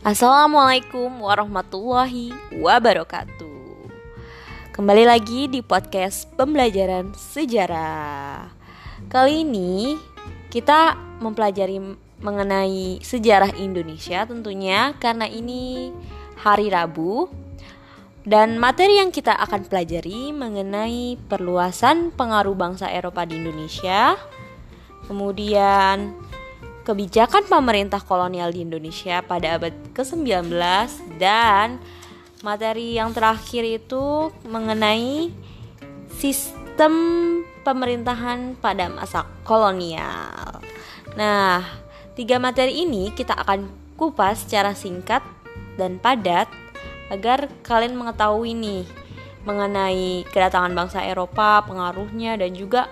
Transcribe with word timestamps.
Assalamualaikum 0.00 1.12
warahmatullahi 1.20 2.32
wabarakatuh. 2.56 3.84
Kembali 4.72 5.04
lagi 5.04 5.44
di 5.44 5.60
podcast 5.60 6.24
pembelajaran 6.40 7.12
sejarah. 7.12 8.48
Kali 9.12 9.44
ini 9.44 10.00
kita 10.48 10.96
mempelajari 11.20 11.76
mengenai 12.16 13.04
sejarah 13.04 13.52
Indonesia 13.60 14.24
tentunya 14.24 14.96
karena 14.96 15.28
ini 15.28 15.92
hari 16.40 16.72
Rabu 16.72 17.28
dan 18.24 18.56
materi 18.56 19.04
yang 19.04 19.12
kita 19.12 19.36
akan 19.36 19.68
pelajari 19.68 20.32
mengenai 20.32 21.20
perluasan 21.28 22.08
pengaruh 22.16 22.56
bangsa 22.56 22.88
Eropa 22.88 23.28
di 23.28 23.36
Indonesia. 23.36 24.16
Kemudian 25.04 26.16
kebijakan 26.90 27.46
pemerintah 27.46 28.02
kolonial 28.02 28.50
di 28.50 28.66
Indonesia 28.66 29.22
pada 29.22 29.54
abad 29.54 29.70
ke-19 29.94 30.50
dan 31.22 31.78
materi 32.42 32.98
yang 32.98 33.14
terakhir 33.14 33.62
itu 33.62 34.34
mengenai 34.42 35.30
sistem 36.10 36.92
pemerintahan 37.62 38.58
pada 38.58 38.90
masa 38.90 39.22
kolonial. 39.46 40.58
Nah, 41.14 41.62
tiga 42.18 42.42
materi 42.42 42.82
ini 42.82 43.14
kita 43.14 43.38
akan 43.38 43.70
kupas 43.94 44.42
secara 44.42 44.74
singkat 44.74 45.22
dan 45.78 46.02
padat 46.02 46.50
agar 47.14 47.46
kalian 47.62 47.94
mengetahui 47.94 48.50
nih 48.50 48.82
mengenai 49.46 50.26
kedatangan 50.26 50.74
bangsa 50.74 51.06
Eropa, 51.06 51.62
pengaruhnya 51.70 52.34
dan 52.34 52.50
juga 52.50 52.90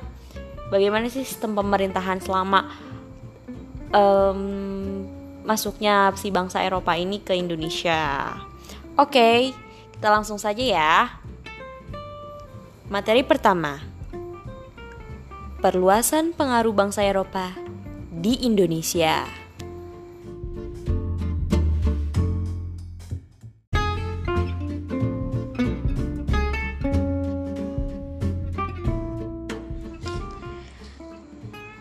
bagaimana 0.70 1.10
sih 1.10 1.26
sistem 1.26 1.58
pemerintahan 1.58 2.22
selama 2.22 2.87
um, 3.92 4.40
masuknya 5.48 6.12
si 6.16 6.28
bangsa 6.28 6.60
Eropa 6.64 6.96
ini 6.96 7.24
ke 7.24 7.32
Indonesia. 7.32 8.34
Oke, 8.98 9.14
okay, 9.14 9.38
kita 9.96 10.08
langsung 10.12 10.36
saja 10.36 10.60
ya. 10.60 10.94
Materi 12.88 13.24
pertama. 13.24 13.80
Perluasan 15.58 16.32
pengaruh 16.32 16.72
bangsa 16.72 17.02
Eropa 17.02 17.52
di 18.14 18.46
Indonesia. 18.46 19.47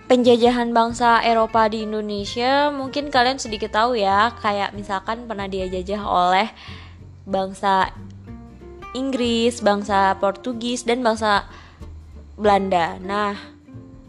Penjajahan 0.08 0.72
bangsa 0.72 1.20
Eropa 1.20 1.68
di 1.68 1.84
Indonesia 1.84 2.72
mungkin 2.72 3.12
kalian 3.12 3.44
sedikit 3.44 3.76
tahu 3.76 4.00
ya 4.00 4.32
kayak 4.40 4.72
misalkan 4.72 5.28
pernah 5.28 5.52
dijajah 5.52 6.00
oleh 6.00 6.48
bangsa 7.28 7.92
Inggris, 8.96 9.60
bangsa 9.60 10.16
Portugis 10.18 10.88
dan 10.88 11.04
bangsa 11.04 11.44
Belanda. 12.40 12.96
Nah, 13.04 13.36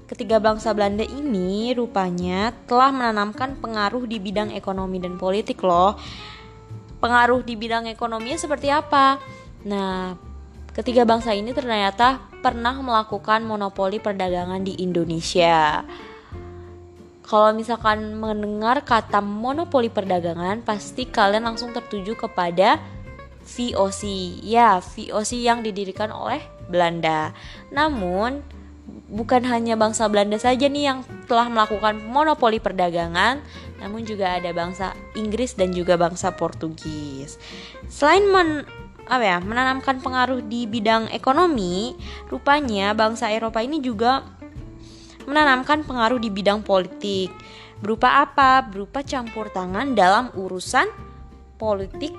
ketiga 0.07 0.39
bangsa 0.39 0.71
Belanda 0.71 1.03
ini 1.03 1.75
rupanya 1.75 2.55
telah 2.71 2.95
menanamkan 2.95 3.59
pengaruh 3.59 4.07
di 4.07 4.23
bidang 4.23 4.55
ekonomi 4.55 5.03
dan 5.03 5.19
politik 5.19 5.61
loh. 5.67 5.99
Pengaruh 7.03 7.43
di 7.43 7.59
bidang 7.59 7.91
ekonominya 7.91 8.39
seperti 8.39 8.71
apa? 8.71 9.19
Nah, 9.67 10.15
ketiga 10.73 11.03
bangsa 11.03 11.35
ini 11.35 11.51
ternyata 11.51 12.23
pernah 12.41 12.75
melakukan 12.78 13.44
monopoli 13.44 13.98
perdagangan 13.98 14.62
di 14.62 14.78
Indonesia. 14.78 15.83
Kalau 17.28 17.53
misalkan 17.53 18.17
mendengar 18.17 18.80
kata 18.89 19.20
monopoli 19.20 19.92
perdagangan, 19.92 20.64
pasti 20.64 21.05
kalian 21.05 21.45
langsung 21.45 21.77
tertuju 21.77 22.17
kepada 22.17 22.80
VOC. 23.45 24.02
Ya, 24.40 24.80
VOC 24.80 25.45
yang 25.45 25.61
didirikan 25.61 26.08
oleh 26.08 26.40
Belanda. 26.73 27.36
Namun, 27.68 28.40
bukan 29.13 29.45
hanya 29.45 29.77
bangsa 29.77 30.08
Belanda 30.08 30.40
saja 30.40 30.68
nih 30.68 30.84
yang 30.89 30.98
telah 31.29 31.52
melakukan 31.52 32.01
monopoli 32.08 32.61
perdagangan, 32.61 33.45
namun 33.80 34.08
juga 34.08 34.40
ada 34.40 34.52
bangsa 34.57 34.96
Inggris 35.13 35.52
dan 35.52 35.77
juga 35.77 36.01
bangsa 36.01 36.33
Portugis. 36.33 37.36
Selain 37.89 38.24
men 38.24 38.64
apa 39.08 39.24
ya 39.24 39.39
menanamkan 39.41 40.05
pengaruh 40.05 40.45
di 40.45 40.69
bidang 40.69 41.08
ekonomi, 41.11 41.96
rupanya 42.29 42.92
bangsa 42.92 43.33
Eropa 43.33 43.64
ini 43.64 43.80
juga 43.80 44.23
menanamkan 45.29 45.85
pengaruh 45.85 46.20
di 46.20 46.29
bidang 46.33 46.64
politik. 46.64 47.33
Berupa 47.80 48.24
apa? 48.24 48.64
Berupa 48.64 49.05
campur 49.05 49.52
tangan 49.52 49.92
dalam 49.96 50.33
urusan 50.36 50.89
politik 51.58 52.14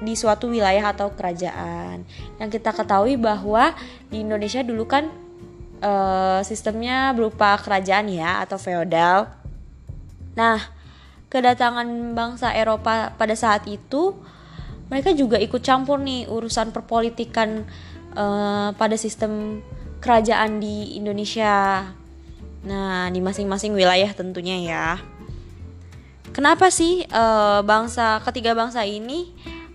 di 0.00 0.14
suatu 0.14 0.48
wilayah 0.48 0.94
atau 0.94 1.12
kerajaan. 1.12 2.06
Yang 2.38 2.60
kita 2.60 2.70
ketahui 2.72 3.18
bahwa 3.18 3.74
di 4.08 4.22
Indonesia 4.22 4.62
dulu 4.62 4.86
kan 4.86 5.10
e, 5.82 5.92
sistemnya 6.46 7.10
berupa 7.12 7.58
kerajaan 7.58 8.08
ya 8.08 8.40
atau 8.42 8.56
feodal. 8.56 9.28
Nah, 10.34 10.58
kedatangan 11.30 12.14
bangsa 12.14 12.54
Eropa 12.54 13.14
pada 13.14 13.34
saat 13.34 13.66
itu 13.66 14.14
mereka 14.88 15.10
juga 15.16 15.40
ikut 15.40 15.64
campur 15.64 16.00
nih 16.00 16.28
urusan 16.28 16.70
perpolitikan 16.70 17.64
uh, 18.16 18.70
pada 18.76 18.96
sistem 19.00 19.64
kerajaan 20.04 20.60
di 20.60 21.00
Indonesia. 21.00 21.88
Nah, 22.64 23.08
di 23.12 23.20
masing-masing 23.20 23.76
wilayah 23.76 24.08
tentunya 24.12 24.56
ya. 24.60 24.88
Kenapa 26.32 26.68
sih 26.72 27.04
uh, 27.12 27.60
bangsa 27.62 28.18
ketiga 28.24 28.56
bangsa 28.56 28.82
ini 28.82 29.30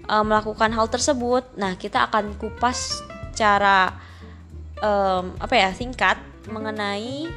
uh, 0.10 0.26
melakukan 0.26 0.74
hal 0.74 0.90
tersebut? 0.90 1.46
Nah, 1.56 1.78
kita 1.80 2.10
akan 2.10 2.36
kupas 2.36 3.02
cara 3.38 3.96
um, 4.84 5.32
apa 5.40 5.56
ya 5.56 5.70
singkat 5.72 6.20
mengenai 6.50 7.30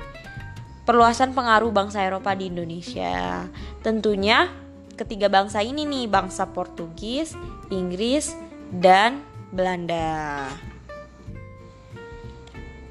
perluasan 0.82 1.30
pengaruh 1.30 1.70
bangsa 1.70 2.02
Eropa 2.02 2.34
di 2.34 2.50
Indonesia. 2.50 3.46
Tentunya 3.84 4.50
ketiga 4.94 5.32
bangsa 5.32 5.64
ini 5.64 5.84
nih, 5.88 6.06
bangsa 6.06 6.48
Portugis, 6.50 7.34
Inggris, 7.72 8.36
dan 8.72 9.20
Belanda. 9.52 10.48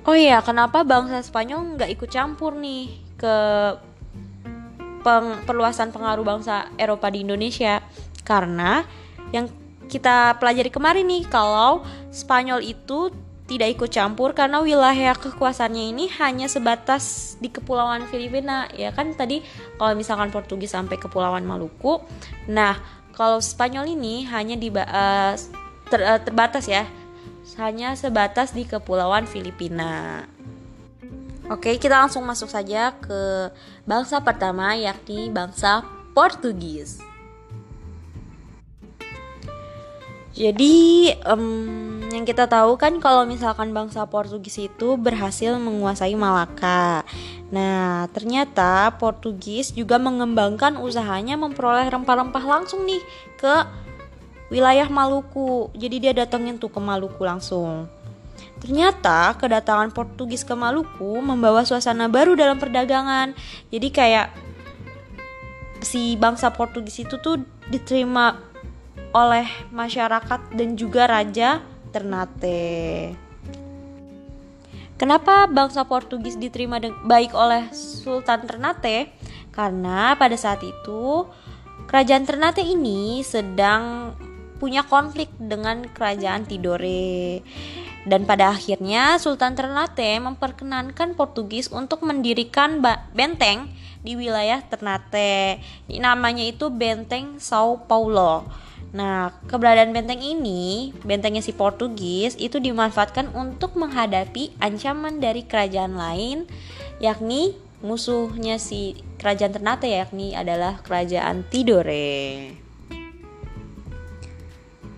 Oh 0.02 0.18
iya, 0.18 0.42
kenapa 0.42 0.82
bangsa 0.82 1.22
Spanyol 1.22 1.78
nggak 1.78 1.92
ikut 1.94 2.10
campur 2.10 2.58
nih 2.58 2.90
ke 3.22 3.36
peng 5.06 5.46
perluasan 5.46 5.94
pengaruh 5.94 6.26
bangsa 6.26 6.74
Eropa 6.78 7.14
di 7.14 7.22
Indonesia? 7.22 7.86
Karena 8.26 8.82
yang 9.30 9.50
kita 9.86 10.42
pelajari 10.42 10.74
kemarin 10.74 11.06
nih, 11.06 11.30
kalau 11.30 11.86
Spanyol 12.10 12.66
itu 12.66 13.14
tidak 13.52 13.76
ikut 13.76 13.92
campur 13.92 14.32
karena 14.32 14.64
wilayah 14.64 15.12
kekuasaannya 15.12 15.92
ini 15.92 16.08
hanya 16.24 16.48
sebatas 16.48 17.36
di 17.44 17.52
kepulauan 17.52 18.08
Filipina 18.08 18.72
ya 18.72 18.96
kan? 18.96 19.12
Tadi 19.12 19.44
kalau 19.76 19.92
misalkan 20.00 20.32
Portugis 20.32 20.72
sampai 20.72 20.96
kepulauan 20.96 21.44
Maluku 21.44 22.00
nah 22.48 22.80
kalau 23.12 23.44
Spanyol 23.44 23.92
ini 23.92 24.24
hanya 24.32 24.56
di 24.56 24.72
uh, 24.72 25.36
ter, 25.92 26.00
uh, 26.00 26.22
terbatas 26.24 26.64
ya 26.72 26.88
hanya 27.60 27.92
sebatas 28.00 28.56
di 28.56 28.64
kepulauan 28.64 29.28
Filipina. 29.28 30.24
Oke 31.52 31.76
kita 31.76 32.00
langsung 32.00 32.24
masuk 32.24 32.48
saja 32.48 32.96
ke 32.96 33.52
bangsa 33.84 34.24
pertama 34.24 34.80
yakni 34.80 35.28
bangsa 35.28 35.84
Portugis 36.16 37.11
jadi 40.42 40.74
um, 41.30 42.02
yang 42.10 42.26
kita 42.26 42.50
tahu 42.50 42.74
kan 42.74 42.98
kalau 42.98 43.30
misalkan 43.30 43.78
bangsa 43.78 44.10
Portugis 44.10 44.58
itu 44.58 44.98
berhasil 44.98 45.54
menguasai 45.62 46.18
Malaka. 46.18 47.06
Nah, 47.54 48.10
ternyata 48.10 48.90
Portugis 48.98 49.70
juga 49.70 50.02
mengembangkan 50.02 50.82
usahanya 50.82 51.38
memperoleh 51.38 51.86
rempah-rempah 51.94 52.42
langsung 52.42 52.90
nih 52.90 52.98
ke 53.38 53.54
wilayah 54.50 54.90
Maluku. 54.90 55.70
Jadi 55.78 56.10
dia 56.10 56.14
datengin 56.18 56.58
tuh 56.58 56.74
ke 56.74 56.82
Maluku 56.82 57.22
langsung. 57.22 57.86
Ternyata 58.58 59.38
kedatangan 59.38 59.94
Portugis 59.94 60.42
ke 60.42 60.58
Maluku 60.58 61.22
membawa 61.22 61.62
suasana 61.70 62.10
baru 62.10 62.34
dalam 62.34 62.58
perdagangan. 62.58 63.38
Jadi 63.70 63.88
kayak 63.94 64.34
si 65.86 66.18
bangsa 66.18 66.50
Portugis 66.50 66.98
itu 67.06 67.22
tuh 67.22 67.46
diterima 67.70 68.51
oleh 69.12 69.48
masyarakat 69.72 70.56
dan 70.56 70.70
juga 70.80 71.08
raja 71.08 71.60
Ternate. 71.92 73.12
Kenapa 74.96 75.50
bangsa 75.50 75.82
Portugis 75.84 76.38
diterima 76.38 76.78
baik 76.80 77.34
oleh 77.34 77.74
Sultan 77.74 78.46
Ternate? 78.46 79.10
Karena 79.50 80.14
pada 80.16 80.38
saat 80.38 80.62
itu 80.62 81.26
kerajaan 81.90 82.24
Ternate 82.24 82.62
ini 82.62 83.26
sedang 83.26 84.14
punya 84.62 84.86
konflik 84.86 85.34
dengan 85.42 85.90
kerajaan 85.90 86.46
Tidore. 86.46 87.42
Dan 88.06 88.30
pada 88.30 88.54
akhirnya 88.54 89.18
Sultan 89.18 89.58
Ternate 89.58 90.22
memperkenankan 90.22 91.18
Portugis 91.18 91.70
untuk 91.74 92.06
mendirikan 92.06 92.82
benteng 93.14 93.74
di 94.06 94.14
wilayah 94.14 94.62
Ternate. 94.62 95.62
Namanya 95.90 96.46
itu 96.46 96.70
Benteng 96.70 97.42
Sao 97.42 97.86
Paulo. 97.90 98.46
Nah, 98.92 99.32
keberadaan 99.48 99.96
benteng 99.96 100.20
ini, 100.20 100.92
bentengnya 101.08 101.40
si 101.40 101.56
Portugis, 101.56 102.36
itu 102.36 102.60
dimanfaatkan 102.60 103.32
untuk 103.32 103.80
menghadapi 103.80 104.52
ancaman 104.60 105.24
dari 105.24 105.48
kerajaan 105.48 105.96
lain, 105.96 106.44
yakni 107.00 107.56
musuhnya 107.80 108.60
si 108.60 109.00
kerajaan 109.16 109.56
Ternate, 109.56 109.88
yakni 109.88 110.36
adalah 110.36 110.84
kerajaan 110.84 111.48
Tidore. 111.48 112.52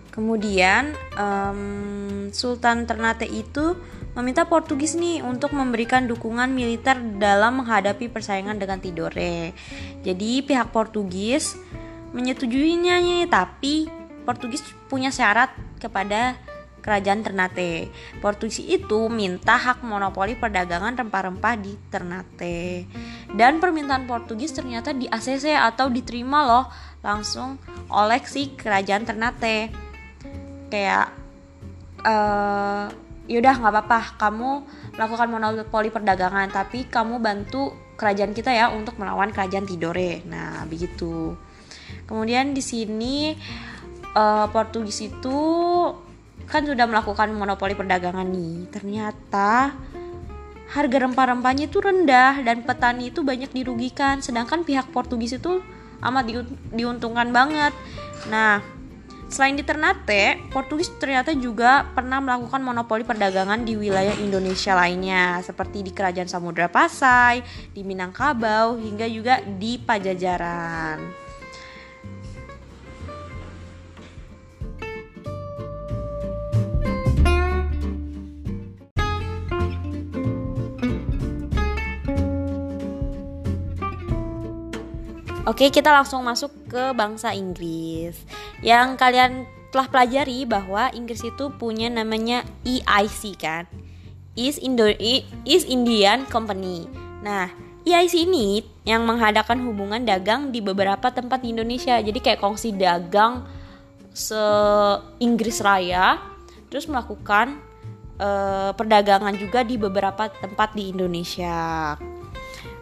Kemudian 0.09 0.93
um, 1.17 2.29
Sultan 2.29 2.85
Ternate 2.85 3.25
itu 3.25 3.77
meminta 4.13 4.45
Portugis 4.45 4.93
nih 4.93 5.25
untuk 5.25 5.57
memberikan 5.57 6.05
dukungan 6.05 6.53
militer 6.53 7.01
dalam 7.17 7.61
menghadapi 7.61 8.13
persaingan 8.13 8.61
dengan 8.61 8.77
Tidore. 8.77 9.57
Jadi 10.05 10.45
pihak 10.45 10.69
Portugis 10.69 11.57
menyetujuinya 12.13 13.01
nih, 13.01 13.25
tapi 13.27 13.89
Portugis 14.23 14.63
punya 14.87 15.11
syarat 15.11 15.51
kepada 15.81 16.37
kerajaan 16.83 17.23
Ternate. 17.23 17.87
Portugis 18.19 18.59
itu 18.59 19.07
minta 19.07 19.55
hak 19.55 19.81
monopoli 19.87 20.35
perdagangan 20.35 20.99
rempah-rempah 20.99 21.55
di 21.59 21.73
Ternate. 21.91 22.87
Dan 23.31 23.63
permintaan 23.63 24.05
Portugis 24.05 24.51
ternyata 24.51 24.91
di 24.91 25.07
ACC 25.07 25.55
atau 25.55 25.87
diterima 25.87 26.43
loh 26.43 26.65
langsung 27.03 27.59
oleh 27.91 28.23
si 28.23 28.55
kerajaan 28.55 29.03
Ternate 29.03 29.71
kayak 30.71 31.07
uh, 32.07 32.87
yaudah 33.27 33.55
nggak 33.59 33.73
apa-apa 33.75 33.99
kamu 34.19 34.49
melakukan 34.95 35.27
monopoli 35.31 35.89
perdagangan 35.91 36.47
tapi 36.51 36.87
kamu 36.87 37.19
bantu 37.23 37.71
kerajaan 37.95 38.35
kita 38.35 38.51
ya 38.51 38.71
untuk 38.71 38.99
melawan 38.99 39.31
kerajaan 39.31 39.67
Tidore 39.67 40.23
nah 40.27 40.63
begitu 40.67 41.35
kemudian 42.05 42.53
di 42.53 42.63
sini 42.63 43.35
uh, 44.13 44.47
Portugis 44.49 45.01
itu 45.03 45.39
kan 46.47 46.63
sudah 46.67 46.85
melakukan 46.85 47.31
monopoli 47.33 47.73
perdagangan 47.73 48.27
nih. 48.27 48.69
Ternyata 48.69 49.73
harga 50.73 50.97
rempah-rempahnya 51.05 51.69
itu 51.69 51.77
rendah 51.79 52.41
dan 52.41 52.65
petani 52.65 53.09
itu 53.09 53.21
banyak 53.21 53.51
dirugikan. 53.51 54.19
Sedangkan 54.19 54.65
pihak 54.65 54.89
Portugis 54.89 55.37
itu 55.37 55.61
amat 56.03 56.29
diuntungkan 56.73 57.31
banget. 57.31 57.71
Nah 58.27 58.73
Selain 59.33 59.57
di 59.57 59.65
Ternate, 59.65 60.37
Portugis 60.53 60.93
ternyata 61.01 61.33
juga 61.33 61.89
pernah 61.97 62.21
melakukan 62.21 62.61
monopoli 62.61 63.01
perdagangan 63.01 63.65
di 63.65 63.73
wilayah 63.73 64.13
Indonesia 64.21 64.77
lainnya, 64.77 65.41
seperti 65.41 65.81
di 65.81 65.89
Kerajaan 65.89 66.29
Samudra 66.29 66.69
Pasai, 66.69 67.41
di 67.73 67.81
Minangkabau, 67.81 68.77
hingga 68.77 69.09
juga 69.09 69.41
di 69.41 69.81
Pajajaran. 69.81 71.22
Oke, 85.53 85.69
kita 85.69 85.93
langsung 85.93 86.25
masuk 86.25 86.49
ke 86.65 86.97
bangsa 86.97 87.29
Inggris. 87.37 88.17
Yang 88.65 88.97
kalian 88.97 89.45
telah 89.69 89.85
pelajari 89.85 90.49
bahwa 90.49 90.89
Inggris 90.97 91.21
itu 91.21 91.53
punya 91.61 91.93
namanya 91.93 92.41
EIC 92.65 93.37
kan. 93.37 93.69
East, 94.33 94.57
Indo 94.65 94.89
East 95.45 95.69
Indian 95.69 96.25
Company. 96.25 96.89
Nah, 97.21 97.53
EIC 97.85 98.25
ini 98.25 98.65
yang 98.81 99.05
mengadakan 99.05 99.61
hubungan 99.69 100.01
dagang 100.01 100.49
di 100.49 100.57
beberapa 100.57 101.13
tempat 101.13 101.45
di 101.45 101.53
Indonesia. 101.53 102.01
Jadi 102.01 102.17
kayak 102.17 102.41
kongsi 102.41 102.73
dagang 102.73 103.45
se 104.09 104.41
Inggris 105.21 105.61
Raya, 105.61 106.17
terus 106.73 106.89
melakukan 106.89 107.61
uh, 108.17 108.73
perdagangan 108.73 109.37
juga 109.37 109.61
di 109.61 109.77
beberapa 109.77 110.33
tempat 110.33 110.73
di 110.73 110.89
Indonesia. 110.89 111.93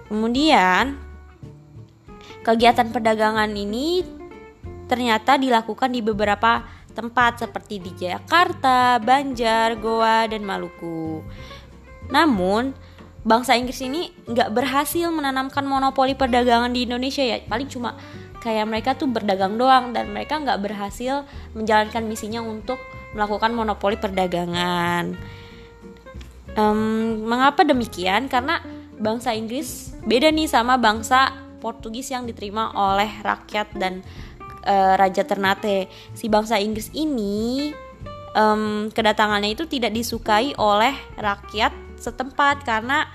Kemudian 0.07 1.10
Kegiatan 2.41 2.89
perdagangan 2.89 3.53
ini 3.53 4.01
ternyata 4.89 5.37
dilakukan 5.37 5.93
di 5.93 6.01
beberapa 6.01 6.65
tempat 6.91 7.47
seperti 7.47 7.79
di 7.79 7.91
Jakarta, 7.95 8.99
Banjar, 8.99 9.79
Goa, 9.79 10.27
dan 10.27 10.43
Maluku. 10.43 11.23
Namun, 12.11 12.75
bangsa 13.23 13.55
Inggris 13.55 13.79
ini 13.85 14.11
nggak 14.27 14.51
berhasil 14.51 15.07
menanamkan 15.13 15.63
monopoli 15.63 16.17
perdagangan 16.17 16.73
di 16.73 16.89
Indonesia 16.89 17.23
ya. 17.23 17.39
Paling 17.45 17.69
cuma 17.71 17.95
kayak 18.41 18.65
mereka 18.67 18.97
tuh 18.97 19.07
berdagang 19.07 19.55
doang 19.55 19.93
dan 19.93 20.09
mereka 20.09 20.41
nggak 20.41 20.59
berhasil 20.59 21.23
menjalankan 21.53 22.03
misinya 22.09 22.41
untuk 22.41 22.81
melakukan 23.13 23.53
monopoli 23.53 23.95
perdagangan. 23.95 25.13
Um, 26.57 27.23
mengapa 27.23 27.63
demikian? 27.63 28.27
Karena 28.27 28.59
bangsa 28.99 29.31
Inggris 29.31 29.95
beda 30.03 30.33
nih 30.33 30.51
sama 30.51 30.75
bangsa 30.75 31.50
Portugis 31.61 32.09
yang 32.09 32.25
diterima 32.25 32.73
oleh 32.73 33.21
rakyat 33.21 33.77
dan 33.77 34.01
uh, 34.65 34.97
Raja 34.97 35.21
Ternate. 35.21 35.85
Si 36.17 36.25
bangsa 36.27 36.57
Inggris 36.57 36.89
ini 36.97 37.69
um, 38.33 38.89
kedatangannya 38.89 39.53
itu 39.53 39.69
tidak 39.69 39.93
disukai 39.93 40.57
oleh 40.57 40.97
rakyat 41.21 41.71
setempat 42.01 42.65
karena 42.65 43.05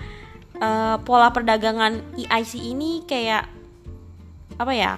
uh, 0.63 0.97
pola 1.03 1.29
perdagangan 1.35 1.99
EIC 2.15 2.53
ini 2.71 3.03
kayak 3.03 3.51
apa 4.57 4.73
ya 4.73 4.93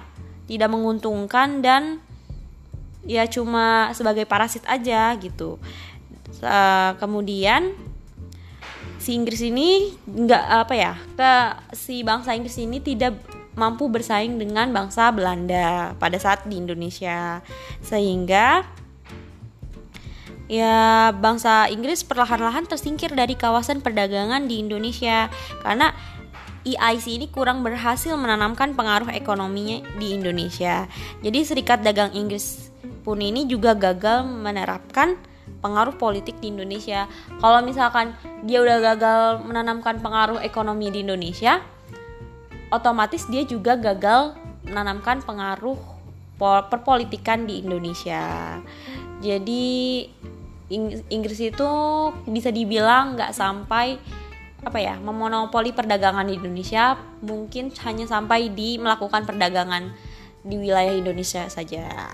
tidak 0.48 0.70
menguntungkan 0.72 1.60
dan 1.60 2.00
ya 3.04 3.26
cuma 3.26 3.90
sebagai 3.92 4.24
parasit 4.24 4.64
aja 4.70 5.14
gitu. 5.18 5.58
Uh, 6.40 6.94
kemudian 7.02 7.74
si 9.00 9.16
Inggris 9.16 9.42
ini 9.42 9.96
nggak 10.06 10.44
apa 10.68 10.74
ya 10.76 10.92
ke 11.16 11.32
si 11.74 12.04
bangsa 12.04 12.36
Inggris 12.36 12.56
ini 12.60 12.78
tidak 12.84 13.16
mampu 13.60 13.92
bersaing 13.92 14.40
dengan 14.40 14.72
bangsa 14.72 15.12
Belanda 15.12 15.92
pada 16.00 16.16
saat 16.16 16.48
di 16.48 16.56
Indonesia 16.56 17.44
sehingga 17.84 18.64
ya 20.48 21.12
bangsa 21.12 21.68
Inggris 21.68 22.00
perlahan-lahan 22.02 22.64
tersingkir 22.64 23.12
dari 23.12 23.36
kawasan 23.36 23.84
perdagangan 23.84 24.48
di 24.48 24.64
Indonesia 24.64 25.28
karena 25.60 25.92
EIC 26.64 27.06
ini 27.20 27.26
kurang 27.28 27.64
berhasil 27.64 28.12
menanamkan 28.16 28.76
pengaruh 28.76 29.08
ekonominya 29.12 29.80
di 29.96 30.12
Indonesia. 30.12 30.84
Jadi 31.24 31.40
Serikat 31.44 31.80
Dagang 31.80 32.12
Inggris 32.12 32.68
pun 33.00 33.16
ini 33.20 33.48
juga 33.48 33.72
gagal 33.72 34.28
menerapkan 34.28 35.16
pengaruh 35.64 35.96
politik 35.96 36.36
di 36.40 36.52
Indonesia. 36.52 37.08
Kalau 37.40 37.64
misalkan 37.64 38.12
dia 38.44 38.60
udah 38.60 38.78
gagal 38.92 39.22
menanamkan 39.44 40.04
pengaruh 40.04 40.40
ekonomi 40.44 40.92
di 40.92 41.00
Indonesia, 41.00 41.64
otomatis 42.70 43.26
dia 43.26 43.42
juga 43.44 43.74
gagal 43.76 44.34
menanamkan 44.64 45.22
pengaruh 45.26 45.78
perpolitikan 46.40 47.44
di 47.44 47.60
Indonesia. 47.60 48.56
Jadi 49.20 50.06
Inggris 51.10 51.40
itu 51.42 51.70
bisa 52.24 52.48
dibilang 52.54 53.18
nggak 53.18 53.34
sampai 53.34 53.98
apa 54.60 54.76
ya 54.76 54.96
memonopoli 55.00 55.72
perdagangan 55.72 56.28
di 56.28 56.36
Indonesia 56.36 56.96
mungkin 57.24 57.72
hanya 57.80 58.04
sampai 58.04 58.52
di 58.52 58.76
melakukan 58.76 59.24
perdagangan 59.24 59.92
di 60.44 60.56
wilayah 60.56 60.94
Indonesia 60.96 61.48
saja. 61.48 62.08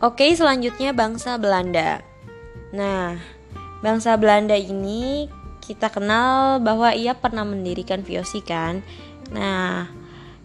Oke, 0.00 0.32
selanjutnya 0.32 0.96
bangsa 0.96 1.36
Belanda. 1.36 2.00
Nah, 2.72 3.20
bangsa 3.84 4.16
Belanda 4.16 4.56
ini 4.56 5.28
kita 5.60 5.92
kenal 5.92 6.56
bahwa 6.64 6.96
ia 6.96 7.12
pernah 7.12 7.44
mendirikan 7.44 8.00
VOC 8.00 8.40
kan. 8.40 8.80
Nah, 9.28 9.92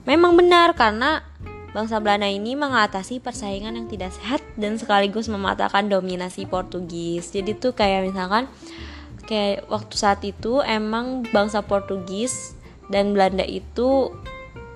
memang 0.04 0.36
benar 0.36 0.76
karena 0.76 1.24
bangsa 1.72 2.04
Belanda 2.04 2.28
ini 2.28 2.60
mengatasi 2.60 3.24
persaingan 3.24 3.80
yang 3.80 3.88
tidak 3.88 4.12
sehat 4.20 4.44
dan 4.60 4.76
sekaligus 4.76 5.32
mematahkan 5.32 5.88
dominasi 5.88 6.44
Portugis. 6.52 7.32
Jadi 7.32 7.56
tuh 7.56 7.72
kayak 7.72 8.12
misalkan 8.12 8.52
kayak 9.24 9.72
waktu 9.72 9.96
saat 9.96 10.20
itu 10.28 10.60
emang 10.68 11.24
bangsa 11.32 11.64
Portugis 11.64 12.60
dan 12.92 13.16
Belanda 13.16 13.48
itu 13.48 14.12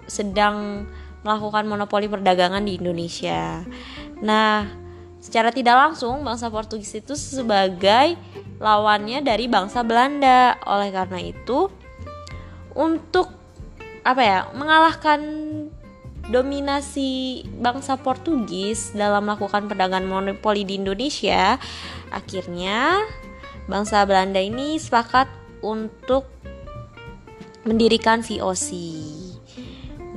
sedang 0.08 0.88
melakukan 1.24 1.68
monopoli 1.68 2.08
perdagangan 2.08 2.64
di 2.64 2.80
Indonesia. 2.80 3.68
Nah, 4.20 4.68
secara 5.20 5.52
tidak 5.52 5.76
langsung 5.76 6.24
bangsa 6.24 6.52
Portugis 6.52 6.96
itu 6.96 7.16
sebagai 7.16 8.16
lawannya 8.60 9.24
dari 9.24 9.48
bangsa 9.48 9.84
Belanda. 9.84 10.60
Oleh 10.68 10.92
karena 10.92 11.20
itu, 11.24 11.72
untuk 12.76 13.32
apa 14.04 14.22
ya 14.24 14.40
mengalahkan 14.56 15.20
dominasi 16.30 17.44
bangsa 17.58 17.98
Portugis 17.98 18.94
dalam 18.94 19.26
melakukan 19.26 19.66
perdagangan 19.66 20.06
monopoli 20.06 20.64
di 20.64 20.78
Indonesia, 20.78 21.58
akhirnya 22.14 23.02
bangsa 23.66 24.06
Belanda 24.06 24.40
ini 24.40 24.78
sepakat 24.78 25.28
untuk 25.66 26.30
mendirikan 27.66 28.24
VOC. 28.24 28.72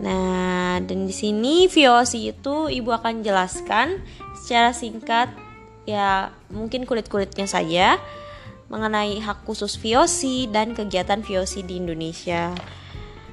Nah, 0.03 0.83
dan 0.83 1.07
di 1.07 1.15
sini 1.15 1.71
VOC 1.71 2.35
itu 2.35 2.67
ibu 2.67 2.91
akan 2.91 3.23
jelaskan 3.23 4.03
secara 4.35 4.75
singkat 4.75 5.31
ya 5.87 6.35
mungkin 6.51 6.83
kulit-kulitnya 6.87 7.47
saja 7.47 8.03
mengenai 8.67 9.23
hak 9.23 9.47
khusus 9.47 9.79
VOC 9.79 10.51
dan 10.51 10.75
kegiatan 10.75 11.23
VOC 11.23 11.63
di 11.63 11.79
Indonesia. 11.79 12.51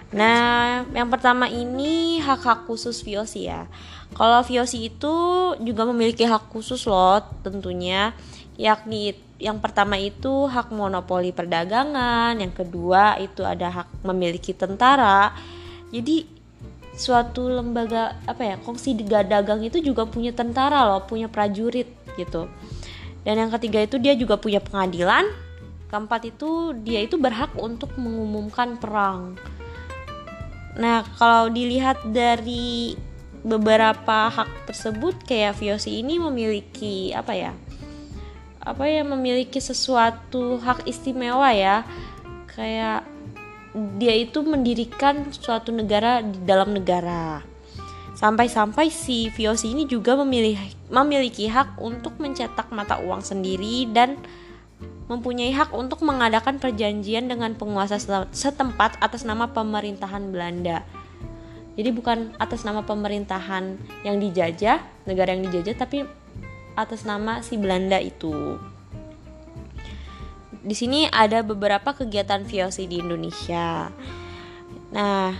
Nah, 0.09 0.85
yang 0.93 1.09
pertama 1.09 1.45
ini 1.49 2.21
hak-hak 2.21 2.65
khusus 2.65 3.01
VOC 3.05 3.49
ya. 3.49 3.69
Kalau 4.13 4.41
VOC 4.41 4.93
itu 4.93 5.15
juga 5.61 5.85
memiliki 5.89 6.25
hak 6.25 6.49
khusus 6.49 6.85
loh 6.89 7.21
tentunya, 7.45 8.13
yakni 8.57 9.13
yang 9.39 9.61
pertama 9.63 9.95
itu 9.95 10.49
hak 10.49 10.73
monopoli 10.73 11.31
perdagangan, 11.31 12.35
yang 12.35 12.51
kedua 12.51 13.21
itu 13.21 13.45
ada 13.45 13.69
hak 13.69 13.89
memiliki 14.03 14.51
tentara. 14.51 15.31
Jadi 15.93 16.38
suatu 16.99 17.47
lembaga 17.47 18.19
apa 18.27 18.43
ya, 18.43 18.55
kongsi 18.59 18.99
dagang 19.07 19.63
itu 19.63 19.79
juga 19.79 20.03
punya 20.03 20.35
tentara 20.35 20.83
loh, 20.83 21.07
punya 21.07 21.31
prajurit 21.31 21.87
gitu. 22.19 22.51
Dan 23.23 23.47
yang 23.47 23.51
ketiga 23.55 23.79
itu 23.79 23.95
dia 23.95 24.19
juga 24.19 24.35
punya 24.35 24.59
pengadilan. 24.59 25.23
Keempat 25.87 26.27
itu 26.27 26.75
dia 26.83 26.99
itu 27.01 27.15
berhak 27.15 27.55
untuk 27.57 27.95
mengumumkan 27.97 28.77
perang 28.77 29.39
Nah, 30.79 31.03
kalau 31.19 31.51
dilihat 31.51 31.99
dari 32.07 32.95
beberapa 33.43 34.31
hak 34.31 34.71
tersebut 34.71 35.15
kayak 35.27 35.59
VOC 35.59 35.91
ini 35.91 36.15
memiliki 36.23 37.11
apa 37.11 37.35
ya? 37.35 37.51
Apa 38.63 38.87
ya 38.87 39.03
memiliki 39.03 39.59
sesuatu 39.59 40.55
hak 40.63 40.87
istimewa 40.87 41.51
ya. 41.51 41.83
Kayak 42.47 43.03
dia 43.97 44.15
itu 44.15 44.43
mendirikan 44.43 45.31
suatu 45.31 45.71
negara 45.71 46.23
di 46.23 46.39
dalam 46.43 46.75
negara. 46.75 47.43
Sampai-sampai 48.19 48.91
si 48.91 49.31
VOC 49.31 49.71
ini 49.71 49.83
juga 49.87 50.19
memilih, 50.19 50.59
memiliki 50.91 51.47
hak 51.47 51.79
untuk 51.79 52.19
mencetak 52.19 52.67
mata 52.75 52.99
uang 52.99 53.23
sendiri 53.23 53.87
dan 53.95 54.19
mempunyai 55.07 55.55
hak 55.55 55.71
untuk 55.71 56.05
mengadakan 56.05 56.59
perjanjian 56.59 57.31
dengan 57.31 57.55
penguasa 57.55 57.97
setempat 58.29 58.99
atas 59.01 59.23
nama 59.23 59.49
pemerintahan 59.49 60.35
Belanda. 60.35 60.85
Jadi 61.79 61.89
bukan 61.95 62.35
atas 62.37 62.67
nama 62.67 62.83
pemerintahan 62.83 63.79
yang 64.03 64.19
dijajah, 64.19 64.83
negara 65.07 65.31
yang 65.31 65.47
dijajah, 65.47 65.79
tapi 65.79 66.03
atas 66.75 67.07
nama 67.07 67.39
si 67.39 67.55
Belanda 67.55 67.97
itu. 68.03 68.59
Di 70.59 70.75
sini 70.75 71.07
ada 71.07 71.39
beberapa 71.39 71.95
kegiatan 71.95 72.43
VOC 72.43 72.87
di 72.89 72.99
Indonesia. 72.99 73.87
Nah, 74.91 75.31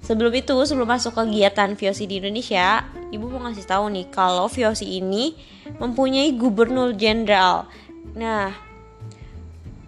sebelum 0.00 0.32
itu, 0.32 0.56
sebelum 0.64 0.88
masuk 0.88 1.14
kegiatan 1.20 1.76
VOC 1.76 2.08
di 2.08 2.20
Indonesia, 2.24 2.88
Ibu 3.12 3.30
mau 3.30 3.44
ngasih 3.46 3.68
tahu 3.68 3.92
nih 3.92 4.06
kalau 4.08 4.48
VOC 4.48 4.88
ini 4.88 5.36
mempunyai 5.76 6.32
gubernur 6.34 6.96
jenderal. 6.96 7.68
Nah, 8.16 8.64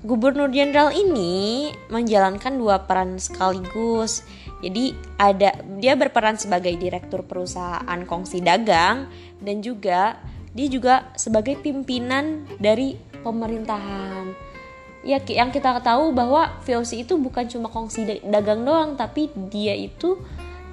Gubernur 0.06 0.46
Jenderal 0.54 0.94
ini 0.94 1.66
menjalankan 1.90 2.54
dua 2.54 2.86
peran 2.86 3.18
sekaligus. 3.18 4.22
Jadi 4.62 4.94
ada 5.18 5.50
dia 5.82 5.98
berperan 5.98 6.38
sebagai 6.38 6.78
direktur 6.78 7.26
perusahaan 7.26 8.06
kongsi 8.06 8.38
dagang 8.38 9.10
dan 9.42 9.66
juga 9.66 10.14
dia 10.54 10.70
juga 10.70 11.10
sebagai 11.18 11.58
pimpinan 11.58 12.46
dari 12.62 12.94
pemerintahan. 13.26 14.30
Ya 15.06 15.22
yang 15.22 15.54
kita 15.54 15.78
tahu 15.78 16.10
bahwa 16.10 16.58
VOC 16.66 17.06
itu 17.06 17.14
bukan 17.14 17.46
cuma 17.46 17.70
kongsi 17.70 18.26
dagang 18.26 18.66
doang 18.66 18.98
tapi 18.98 19.30
dia 19.54 19.70
itu 19.78 20.18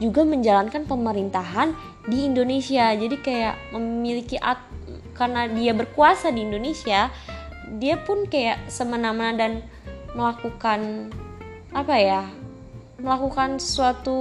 juga 0.01 0.25
menjalankan 0.25 0.89
pemerintahan 0.89 1.77
di 2.09 2.25
Indonesia. 2.25 2.89
Jadi 2.97 3.21
kayak 3.21 3.77
memiliki 3.77 4.41
karena 5.13 5.45
dia 5.45 5.77
berkuasa 5.77 6.33
di 6.33 6.41
Indonesia, 6.41 7.13
dia 7.77 7.95
pun 8.01 8.25
kayak 8.25 8.73
semena-mena 8.73 9.37
dan 9.37 9.51
melakukan 10.17 11.13
apa 11.73 11.95
ya 11.97 12.21
melakukan 13.01 13.57
sesuatu 13.57 14.17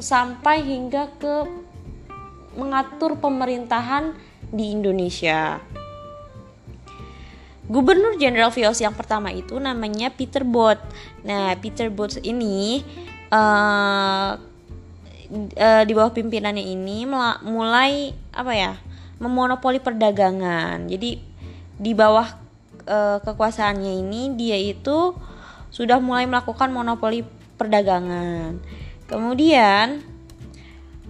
sampai 0.00 0.64
hingga 0.64 1.08
ke 1.20 1.34
mengatur 2.54 3.18
pemerintahan 3.18 4.14
di 4.54 4.72
Indonesia. 4.72 5.58
Gubernur 7.64 8.20
Jenderal 8.20 8.52
VOC 8.52 8.84
yang 8.84 8.96
pertama 8.96 9.32
itu 9.32 9.56
namanya 9.56 10.12
Peter 10.12 10.44
Bot. 10.44 10.76
Nah, 11.24 11.56
Peter 11.56 11.88
Bot 11.88 12.20
ini 12.20 12.84
uh, 13.32 14.36
uh, 15.56 15.82
di 15.88 15.92
bawah 15.96 16.12
pimpinannya 16.12 16.60
ini 16.60 17.08
mulai 17.44 18.12
apa 18.36 18.52
ya 18.52 18.72
memonopoli 19.22 19.80
perdagangan. 19.80 20.84
Jadi 20.90 21.16
di 21.74 21.92
bawah 21.96 22.28
e, 22.86 22.98
kekuasaannya 23.22 23.92
ini 24.04 24.34
dia 24.38 24.58
itu 24.58 25.14
sudah 25.74 25.98
mulai 25.98 26.28
melakukan 26.28 26.70
monopoli 26.70 27.26
perdagangan. 27.58 28.60
Kemudian 29.10 30.04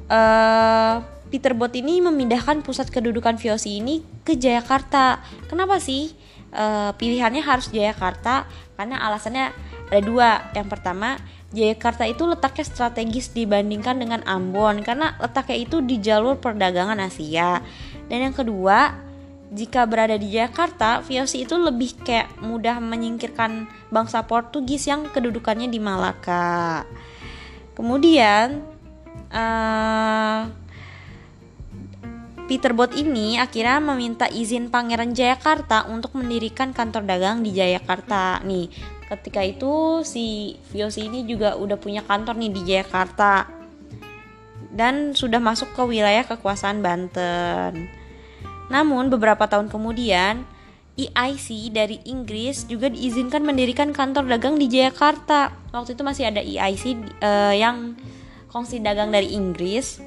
e, 0.09 0.21
Peter 1.29 1.53
Bot 1.57 1.75
ini 1.75 1.99
memindahkan 2.01 2.63
pusat 2.63 2.89
kedudukan 2.89 3.37
VOC 3.37 3.65
ini 3.83 4.07
ke 4.23 4.39
Jakarta. 4.39 5.21
Kenapa 5.51 5.83
sih 5.83 6.15
e, 6.55 6.65
pilihannya 6.95 7.43
harus 7.43 7.69
Jakarta? 7.75 8.47
Karena 8.79 9.03
alasannya 9.03 9.51
ada 9.91 10.01
dua. 10.01 10.31
Yang 10.55 10.69
pertama, 10.71 11.19
Jakarta 11.55 12.07
itu 12.07 12.23
letaknya 12.27 12.65
strategis 12.67 13.31
dibandingkan 13.31 13.99
dengan 13.99 14.23
Ambon 14.27 14.83
karena 14.83 15.15
letaknya 15.19 15.59
itu 15.59 15.83
di 15.83 15.99
jalur 15.99 16.39
perdagangan 16.39 16.99
Asia. 17.03 17.63
Dan 18.07 18.31
yang 18.31 18.35
kedua, 18.35 18.95
jika 19.55 19.87
berada 19.87 20.19
di 20.19 20.35
Jakarta, 20.35 20.99
VOC 21.07 21.47
itu 21.47 21.55
lebih 21.55 21.95
kayak 22.03 22.43
mudah 22.43 22.83
menyingkirkan 22.83 23.71
bangsa 23.87 24.27
Portugis 24.27 24.91
yang 24.91 25.07
kedudukannya 25.15 25.71
di 25.71 25.79
Malaka. 25.79 26.83
Kemudian 27.79 28.67
uh, 29.31 30.51
Peter 32.45 32.77
Bot 32.77 32.93
ini 32.93 33.41
akhirnya 33.41 33.81
meminta 33.81 34.29
izin 34.29 34.69
Pangeran 34.69 35.17
Jayakarta 35.17 35.89
untuk 35.89 36.13
mendirikan 36.13 36.77
kantor 36.77 37.09
dagang 37.09 37.41
di 37.41 37.57
Jayakarta. 37.57 38.45
Nih, 38.45 38.69
ketika 39.09 39.41
itu 39.41 40.05
si 40.05 40.57
VOC 40.69 41.09
ini 41.09 41.25
juga 41.25 41.57
udah 41.57 41.81
punya 41.81 42.05
kantor 42.05 42.37
nih 42.37 42.53
di 42.53 42.61
Jayakarta 42.69 43.49
dan 44.75 45.17
sudah 45.17 45.41
masuk 45.41 45.73
ke 45.73 45.83
wilayah 45.89 46.29
kekuasaan 46.29 46.85
Banten. 46.85 47.89
Namun 48.69 49.09
beberapa 49.09 49.49
tahun 49.49 49.73
kemudian, 49.73 50.45
EIC 51.01 51.73
dari 51.73 51.99
Inggris 52.05 52.69
juga 52.69 52.93
diizinkan 52.93 53.41
mendirikan 53.41 53.97
kantor 53.97 54.29
dagang 54.29 54.61
di 54.61 54.69
Jakarta. 54.69 55.51
Waktu 55.73 55.97
itu 55.97 56.03
masih 56.05 56.29
ada 56.29 56.45
EIC 56.45 56.85
uh, 56.85 56.97
eh, 57.25 57.55
yang 57.57 57.97
kongsi 58.53 58.85
dagang 58.85 59.09
dari 59.09 59.33
Inggris. 59.33 59.99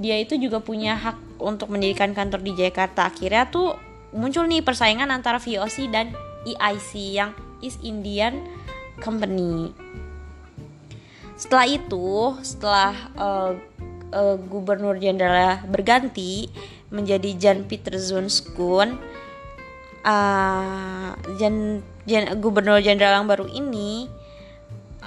Dia 0.00 0.16
itu 0.16 0.40
juga 0.40 0.58
punya 0.58 0.96
hak 0.96 1.31
untuk 1.42 1.74
mendirikan 1.74 2.14
kantor 2.14 2.40
di 2.40 2.54
Jakarta. 2.54 3.10
Akhirnya 3.10 3.50
tuh 3.50 3.74
muncul 4.14 4.46
nih 4.46 4.62
persaingan 4.62 5.10
antara 5.10 5.42
VOC 5.42 5.90
dan 5.90 6.14
EIC 6.46 6.90
yang 7.18 7.30
East 7.58 7.82
Indian 7.82 8.38
Company. 9.02 9.74
Setelah 11.34 11.66
itu, 11.66 12.38
setelah 12.46 12.94
uh, 13.18 13.52
uh, 14.14 14.36
gubernur 14.46 14.94
jenderal 14.94 15.58
berganti, 15.66 16.46
menjadi 16.92 17.34
Jan 17.34 17.64
Peter 17.66 17.96
Zoonskun 17.96 19.00
uh, 20.04 21.10
Jan, 21.38 21.80
Jan 22.04 22.24
gubernur 22.38 22.82
jenderal 22.82 23.22
yang 23.22 23.28
baru 23.30 23.46
ini 23.48 24.06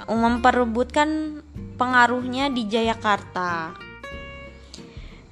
memperebutkan 0.06 1.42
pengaruhnya 1.80 2.52
di 2.52 2.68
Jayakarta. 2.68 3.85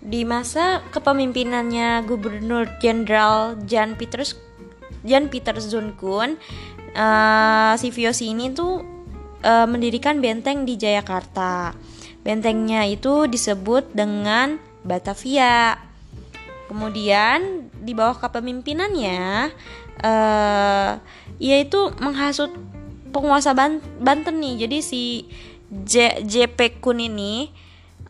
Di 0.03 0.27
masa 0.27 0.83
kepemimpinannya 0.91 2.03
Gubernur 2.03 2.67
Jenderal 2.83 3.55
Jan 3.63 3.95
Peters 3.95 4.35
Jan 5.03 5.27
Peter 5.31 5.55
Zonkun, 5.59 6.39
uh, 6.95 7.73
si 7.75 7.91
Viosi 7.91 8.31
ini 8.31 8.51
tuh 8.51 8.83
uh, 9.43 9.67
mendirikan 9.67 10.19
benteng 10.23 10.63
di 10.63 10.79
Jayakarta. 10.79 11.75
Bentengnya 12.23 12.87
itu 12.87 13.27
disebut 13.27 13.91
dengan 13.91 14.59
Batavia. 14.83 15.75
Kemudian 16.71 17.67
di 17.83 17.91
bawah 17.91 18.15
kepemimpinannya 18.15 19.51
uh, 19.99 20.91
ia 21.37 21.57
itu 21.59 21.91
menghasut 21.99 22.51
penguasa 23.11 23.51
Banten 23.99 24.35
nih. 24.39 24.67
Jadi 24.67 24.77
si 24.79 25.03
J 25.67 26.23
JP 26.23 26.79
Kun 26.79 27.03
ini 27.03 27.51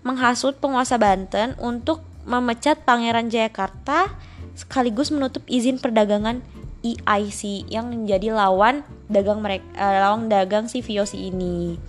menghasut 0.04 0.60
penguasa 0.60 1.00
Banten 1.00 1.56
untuk 1.60 2.04
memecat 2.28 2.84
Pangeran 2.84 3.28
Jayakarta 3.28 4.12
sekaligus 4.54 5.10
menutup 5.10 5.42
izin 5.50 5.82
perdagangan 5.82 6.44
EIC 6.84 7.72
yang 7.72 7.90
menjadi 7.90 8.36
lawan 8.36 8.84
dagang 9.08 9.40
mereka 9.40 9.66
uh, 9.80 9.98
lawan 10.04 10.28
dagang 10.28 10.68
si 10.68 10.84
VOC 10.84 11.16
ini. 11.16 11.80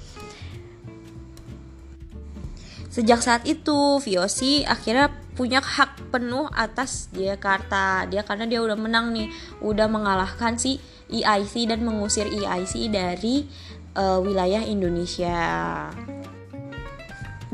Sejak 2.95 3.27
saat 3.27 3.43
itu, 3.43 3.99
VOC 3.99 4.63
akhirnya 4.71 5.11
punya 5.35 5.59
hak 5.59 6.15
penuh 6.15 6.47
atas 6.55 7.11
Jakarta. 7.11 8.07
Dia 8.07 8.23
karena 8.23 8.47
dia 8.47 8.63
udah 8.63 8.79
menang 8.79 9.11
nih, 9.11 9.27
udah 9.67 9.91
mengalahkan 9.91 10.55
si 10.55 10.79
EIC 11.11 11.75
dan 11.75 11.83
mengusir 11.83 12.31
EIC 12.31 12.95
dari 12.95 13.51
uh, 13.99 14.23
wilayah 14.23 14.63
Indonesia. 14.63 15.91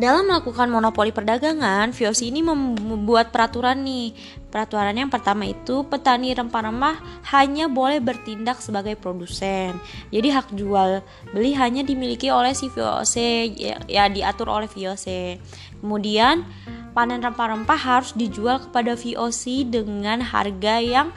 Dalam 0.00 0.32
melakukan 0.32 0.72
monopoli 0.72 1.12
perdagangan, 1.12 1.92
VOC 1.92 2.32
ini 2.32 2.40
membuat 2.40 3.36
peraturan 3.36 3.84
nih. 3.84 4.16
Peraturan 4.48 4.96
yang 4.96 5.12
pertama 5.12 5.44
itu 5.44 5.84
petani 5.84 6.32
rempah-rempah 6.32 7.28
hanya 7.36 7.68
boleh 7.68 8.00
bertindak 8.00 8.64
sebagai 8.64 8.96
produsen. 8.96 9.76
Jadi 10.08 10.32
hak 10.32 10.56
jual 10.56 11.04
beli 11.36 11.52
hanya 11.52 11.84
dimiliki 11.84 12.32
oleh 12.32 12.56
si 12.56 12.72
VOC 12.72 13.14
ya, 13.60 13.76
ya 13.84 14.08
diatur 14.08 14.48
oleh 14.48 14.72
VOC. 14.72 15.36
Kemudian 15.84 16.48
panen 16.96 17.20
rempah-rempah 17.20 17.76
harus 17.76 18.16
dijual 18.16 18.56
kepada 18.56 18.96
VOC 18.96 19.68
dengan 19.68 20.24
harga 20.24 20.80
yang 20.80 21.12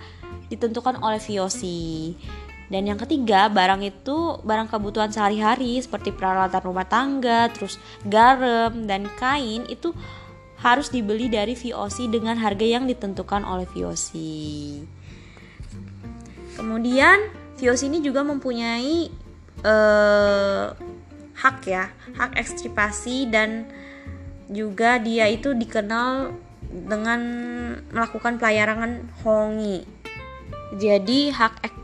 ditentukan 0.52 1.00
oleh 1.00 1.24
VOC. 1.24 1.62
Dan 2.74 2.90
yang 2.90 2.98
ketiga, 2.98 3.54
barang 3.54 3.86
itu 3.86 4.42
barang 4.42 4.66
kebutuhan 4.74 5.14
sehari-hari 5.14 5.78
seperti 5.78 6.10
peralatan 6.10 6.58
rumah 6.66 6.90
tangga, 6.90 7.46
terus 7.54 7.78
garam 8.02 8.90
dan 8.90 9.06
kain 9.22 9.62
itu 9.70 9.94
harus 10.58 10.90
dibeli 10.90 11.30
dari 11.30 11.54
VOC 11.54 12.10
dengan 12.10 12.34
harga 12.42 12.66
yang 12.66 12.90
ditentukan 12.90 13.46
oleh 13.46 13.70
VOC. 13.70 14.10
Kemudian 16.58 17.30
VOC 17.62 17.94
ini 17.94 18.02
juga 18.02 18.26
mempunyai 18.26 19.14
eh, 19.62 20.66
hak 21.38 21.58
ya, 21.70 21.94
hak 22.18 22.42
ekstripasi 22.42 23.30
dan 23.30 23.70
juga 24.50 24.98
dia 24.98 25.30
itu 25.30 25.54
dikenal 25.54 26.34
dengan 26.74 27.22
melakukan 27.94 28.42
pelayaran 28.42 29.06
hongi. 29.22 29.86
Jadi 30.74 31.30
hak 31.30 31.83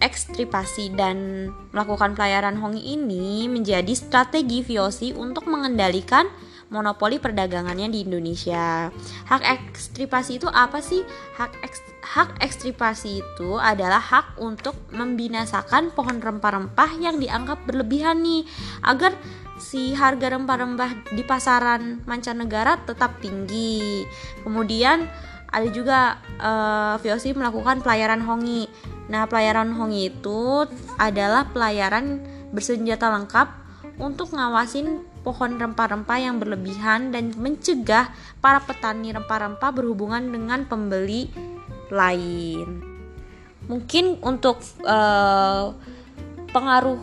ekstripasi 0.00 0.96
dan 0.96 1.48
melakukan 1.70 2.16
pelayaran 2.16 2.56
hongi 2.56 2.96
ini 2.96 3.46
menjadi 3.46 3.92
strategi 3.92 4.64
VOC 4.64 5.14
untuk 5.14 5.46
mengendalikan 5.46 6.26
monopoli 6.70 7.18
perdagangannya 7.18 7.90
di 7.90 8.06
Indonesia. 8.06 8.88
Hak 9.26 9.42
ekstripasi 9.42 10.38
itu 10.40 10.48
apa 10.48 10.78
sih? 10.80 11.02
Hak 11.36 11.52
eks, 11.66 11.80
hak 12.00 12.40
ekstripasi 12.40 13.20
itu 13.20 13.58
adalah 13.58 13.98
hak 13.98 14.38
untuk 14.38 14.78
membinasakan 14.94 15.90
pohon 15.92 16.22
rempah-rempah 16.22 16.90
yang 17.02 17.18
dianggap 17.18 17.66
berlebihan 17.66 18.22
nih 18.22 18.46
agar 18.86 19.12
si 19.60 19.92
harga 19.92 20.32
rempah-rempah 20.32 21.12
di 21.12 21.22
pasaran 21.26 22.00
mancanegara 22.06 22.80
tetap 22.86 23.18
tinggi. 23.20 24.06
Kemudian 24.46 25.04
ada 25.50 25.68
juga 25.74 26.22
uh, 26.38 26.96
eh, 26.96 27.02
VOC 27.02 27.34
melakukan 27.34 27.82
pelayaran 27.82 28.22
hongi. 28.22 28.70
Nah, 29.10 29.26
pelayaran 29.26 29.74
hongi 29.74 30.14
itu 30.14 30.70
adalah 30.94 31.50
pelayaran 31.50 32.22
bersenjata 32.54 33.10
lengkap 33.10 33.48
untuk 33.98 34.32
ngawasin 34.32 35.02
pohon 35.26 35.58
rempah-rempah 35.60 36.18
yang 36.22 36.38
berlebihan 36.40 37.12
dan 37.12 37.34
mencegah 37.36 38.08
para 38.38 38.62
petani 38.62 39.12
rempah-rempah 39.12 39.70
berhubungan 39.74 40.30
dengan 40.30 40.64
pembeli 40.64 41.28
lain. 41.90 42.80
Mungkin 43.66 44.22
untuk 44.22 44.62
uh, 44.86 45.74
pengaruh 46.54 46.98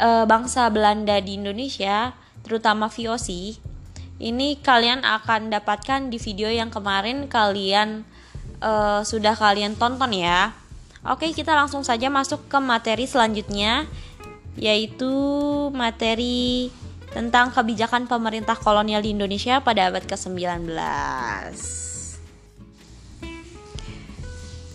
uh, 0.00 0.24
bangsa 0.26 0.66
Belanda 0.72 1.20
di 1.20 1.38
Indonesia, 1.38 2.16
terutama 2.42 2.88
VOC, 2.88 3.60
ini 4.20 4.58
kalian 4.60 5.04
akan 5.04 5.48
dapatkan 5.48 6.12
di 6.12 6.20
video 6.20 6.48
yang 6.52 6.68
kemarin 6.68 7.24
kalian 7.30 8.04
uh, 8.60 9.00
sudah 9.00 9.32
kalian 9.32 9.76
tonton 9.76 10.12
ya. 10.12 10.59
Oke, 11.00 11.32
kita 11.32 11.56
langsung 11.56 11.80
saja 11.80 12.12
masuk 12.12 12.44
ke 12.44 12.58
materi 12.60 13.08
selanjutnya 13.08 13.88
yaitu 14.60 15.08
materi 15.72 16.68
tentang 17.10 17.48
kebijakan 17.50 18.04
pemerintah 18.04 18.52
kolonial 18.54 19.00
di 19.00 19.16
Indonesia 19.16 19.64
pada 19.64 19.88
abad 19.88 20.04
ke-19. 20.04 20.68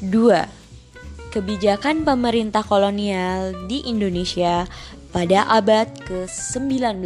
2. 0.02 1.32
Kebijakan 1.32 2.08
pemerintah 2.08 2.66
kolonial 2.66 3.54
di 3.70 3.86
Indonesia 3.86 4.66
pada 5.14 5.46
abad 5.46 5.88
ke-19. 6.10 7.06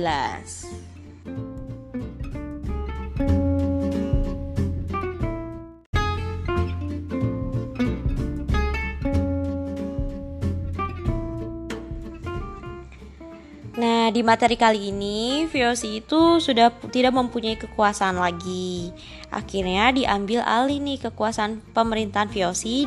Di 14.19 14.27
materi 14.27 14.59
kali 14.59 14.91
ini, 14.91 15.47
VOC 15.47 16.03
itu 16.03 16.43
sudah 16.43 16.75
tidak 16.91 17.15
mempunyai 17.15 17.55
kekuasaan 17.55 18.19
lagi. 18.19 18.91
Akhirnya 19.31 19.95
diambil 19.95 20.43
alih 20.43 20.83
nih 20.83 21.07
kekuasaan 21.07 21.63
pemerintahan 21.71 22.27
VOC 22.27 22.83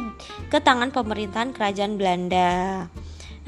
ke 0.52 0.60
tangan 0.60 0.92
pemerintahan 0.92 1.56
kerajaan 1.56 1.96
Belanda. 1.96 2.84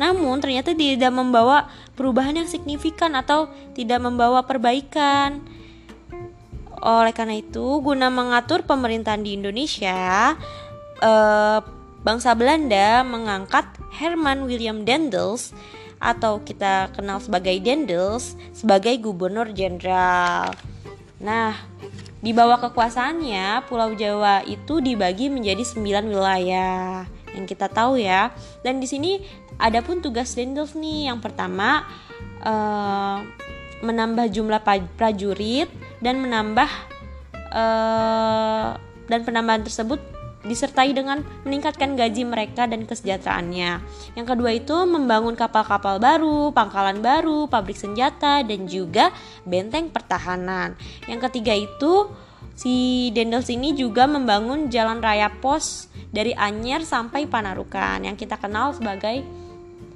Namun 0.01 0.41
ternyata 0.41 0.73
tidak 0.73 1.13
membawa 1.13 1.69
perubahan 1.93 2.41
yang 2.41 2.49
signifikan 2.49 3.13
atau 3.21 3.53
tidak 3.77 4.01
membawa 4.01 4.49
perbaikan. 4.49 5.45
Oleh 6.81 7.13
karena 7.13 7.37
itu, 7.37 7.85
guna 7.85 8.09
mengatur 8.09 8.65
pemerintahan 8.65 9.21
di 9.21 9.37
Indonesia, 9.37 10.33
eh, 11.05 11.61
bangsa 12.01 12.33
Belanda 12.33 13.05
mengangkat 13.05 13.69
Herman 13.93 14.49
William 14.49 14.89
Dendels 14.89 15.53
atau 15.99 16.43
kita 16.43 16.93
kenal 16.93 17.19
sebagai 17.23 17.57
Dendels 17.63 18.37
sebagai 18.53 18.97
gubernur 19.01 19.51
jenderal. 19.55 20.53
Nah, 21.23 21.57
di 22.25 22.33
bawah 22.33 22.57
kekuasaannya 22.57 23.69
Pulau 23.69 23.93
Jawa 23.93 24.45
itu 24.49 24.81
dibagi 24.81 25.29
menjadi 25.29 25.61
9 25.61 26.09
wilayah 26.09 27.05
yang 27.35 27.45
kita 27.45 27.69
tahu 27.69 28.01
ya. 28.01 28.33
Dan 28.65 28.81
di 28.81 28.89
sini 28.89 29.21
ada 29.61 29.85
pun 29.85 30.01
tugas 30.01 30.33
Dendels 30.33 30.73
nih. 30.73 31.13
Yang 31.13 31.21
pertama 31.21 31.85
uh, 32.41 33.21
menambah 33.85 34.33
jumlah 34.33 34.65
prajurit 34.97 35.69
dan 36.01 36.21
menambah 36.25 36.71
uh, 37.53 38.81
dan 39.05 39.21
penambahan 39.21 39.61
tersebut 39.65 40.01
disertai 40.45 40.93
dengan 40.93 41.25
meningkatkan 41.43 41.97
gaji 41.97 42.23
mereka 42.29 42.69
dan 42.69 42.85
kesejahteraannya. 42.85 43.81
Yang 44.15 44.27
kedua 44.29 44.51
itu 44.53 44.77
membangun 44.85 45.35
kapal-kapal 45.35 45.97
baru, 45.99 46.53
pangkalan 46.53 47.01
baru, 47.01 47.49
pabrik 47.49 47.81
senjata, 47.81 48.45
dan 48.45 48.69
juga 48.69 49.11
benteng 49.49 49.89
pertahanan. 49.89 50.77
Yang 51.09 51.33
ketiga 51.33 51.57
itu 51.57 52.13
si 52.55 53.09
Dendels 53.11 53.51
ini 53.51 53.75
juga 53.75 54.07
membangun 54.07 54.71
jalan 54.71 55.03
raya 55.03 55.33
pos 55.43 55.91
dari 56.15 56.31
Anyer 56.37 56.87
sampai 56.87 57.27
Panarukan 57.27 58.07
yang 58.07 58.15
kita 58.15 58.39
kenal 58.39 58.71
sebagai 58.71 59.27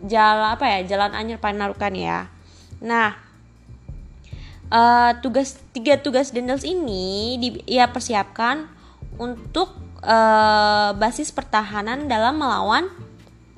jalan 0.03 0.59
apa 0.59 0.65
ya 0.67 0.97
jalan 0.97 1.15
Anyer 1.15 1.39
Panarukan 1.39 1.95
ya. 1.95 2.27
Nah, 2.83 3.15
uh, 4.71 5.13
tugas 5.23 5.59
tiga 5.71 5.99
tugas 5.99 6.35
Dendels 6.35 6.67
ini 6.67 7.39
di, 7.39 7.49
ia 7.71 7.87
persiapkan 7.91 8.67
untuk 9.19 9.88
uh, 10.03 10.95
basis 10.95 11.31
pertahanan 11.35 12.07
dalam 12.07 12.39
melawan 12.39 12.91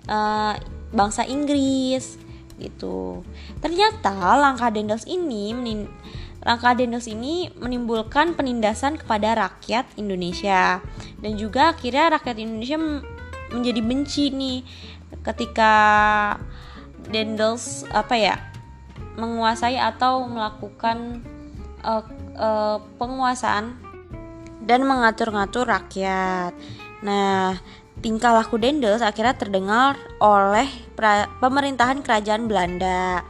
uh, 0.08 0.54
bangsa 0.90 1.24
Inggris 1.26 2.18
gitu. 2.60 3.24
Ternyata 3.64 4.36
langkah 4.36 4.68
Dendels 4.68 5.08
ini 5.08 5.52
langkah 6.40 6.72
Dendels 6.72 7.08
ini 7.08 7.52
menimbulkan 7.56 8.32
penindasan 8.36 8.96
kepada 8.96 9.36
rakyat 9.36 9.88
Indonesia 9.96 10.80
dan 11.20 11.32
juga 11.36 11.76
akhirnya 11.76 12.16
rakyat 12.20 12.36
Indonesia 12.40 12.78
menjadi 13.52 13.80
benci 13.84 14.24
nih 14.32 14.58
ketika 15.20 15.72
Dendels 17.10 17.84
apa 17.92 18.14
ya 18.16 18.36
menguasai 19.18 19.76
atau 19.76 20.24
melakukan 20.24 21.20
uh, 21.84 22.04
uh, 22.38 22.78
penguasaan 22.96 23.89
dan 24.70 24.86
mengatur-ngatur 24.86 25.66
rakyat. 25.66 26.54
Nah, 27.02 27.58
tingkah 27.98 28.30
laku 28.30 28.54
Dendels 28.54 29.02
akhirnya 29.02 29.34
terdengar 29.34 29.98
oleh 30.22 30.70
pemerintahan 31.42 32.06
kerajaan 32.06 32.46
Belanda. 32.46 33.26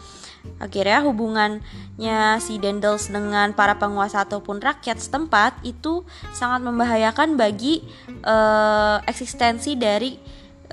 Akhirnya 0.61 1.01
hubungannya 1.05 2.37
si 2.45 2.61
Dendels 2.61 3.09
dengan 3.09 3.57
para 3.57 3.81
penguasa 3.81 4.29
ataupun 4.29 4.61
rakyat 4.61 5.01
setempat 5.01 5.65
itu 5.65 6.05
sangat 6.37 6.61
membahayakan 6.61 7.41
bagi 7.41 7.85
uh, 8.25 9.01
eksistensi 9.09 9.77
dari 9.81 10.17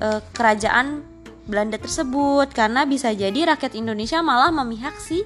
uh, 0.03 0.19
kerajaan 0.36 1.03
Belanda 1.47 1.80
tersebut 1.80 2.51
karena 2.51 2.84
bisa 2.84 3.15
jadi 3.15 3.56
rakyat 3.56 3.75
Indonesia 3.80 4.19
malah 4.19 4.51
memihak 4.51 4.95
si 4.99 5.23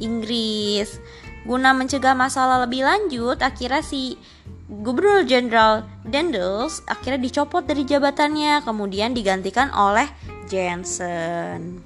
Inggris. 0.00 0.96
Guna 1.44 1.72
mencegah 1.72 2.12
masalah 2.12 2.64
lebih 2.64 2.84
lanjut, 2.84 3.40
akhirnya 3.40 3.80
si 3.80 4.20
Gubernur 4.68 5.24
Jenderal 5.24 5.88
Dendels 6.04 6.84
akhirnya 6.84 7.24
dicopot 7.24 7.64
dari 7.64 7.88
jabatannya, 7.88 8.60
kemudian 8.68 9.16
digantikan 9.16 9.72
oleh 9.72 10.04
Jensen. 10.44 11.80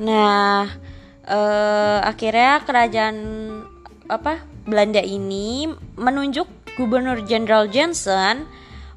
Nah, 0.00 0.64
eh, 1.28 1.98
akhirnya 2.00 2.64
kerajaan 2.64 3.16
apa 4.08 4.40
Belanda 4.64 5.04
ini 5.04 5.68
menunjuk 6.00 6.48
Gubernur 6.80 7.20
Jenderal 7.28 7.68
Jensen 7.68 8.48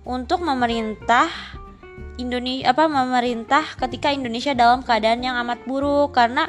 untuk 0.07 0.39
memerintah 0.39 1.27
Indonesia 2.15 2.71
apa 2.71 2.87
memerintah 2.87 3.75
ketika 3.75 4.15
Indonesia 4.15 4.55
dalam 4.55 4.87
keadaan 4.87 5.19
yang 5.19 5.35
amat 5.43 5.67
buruk 5.67 6.15
karena 6.15 6.47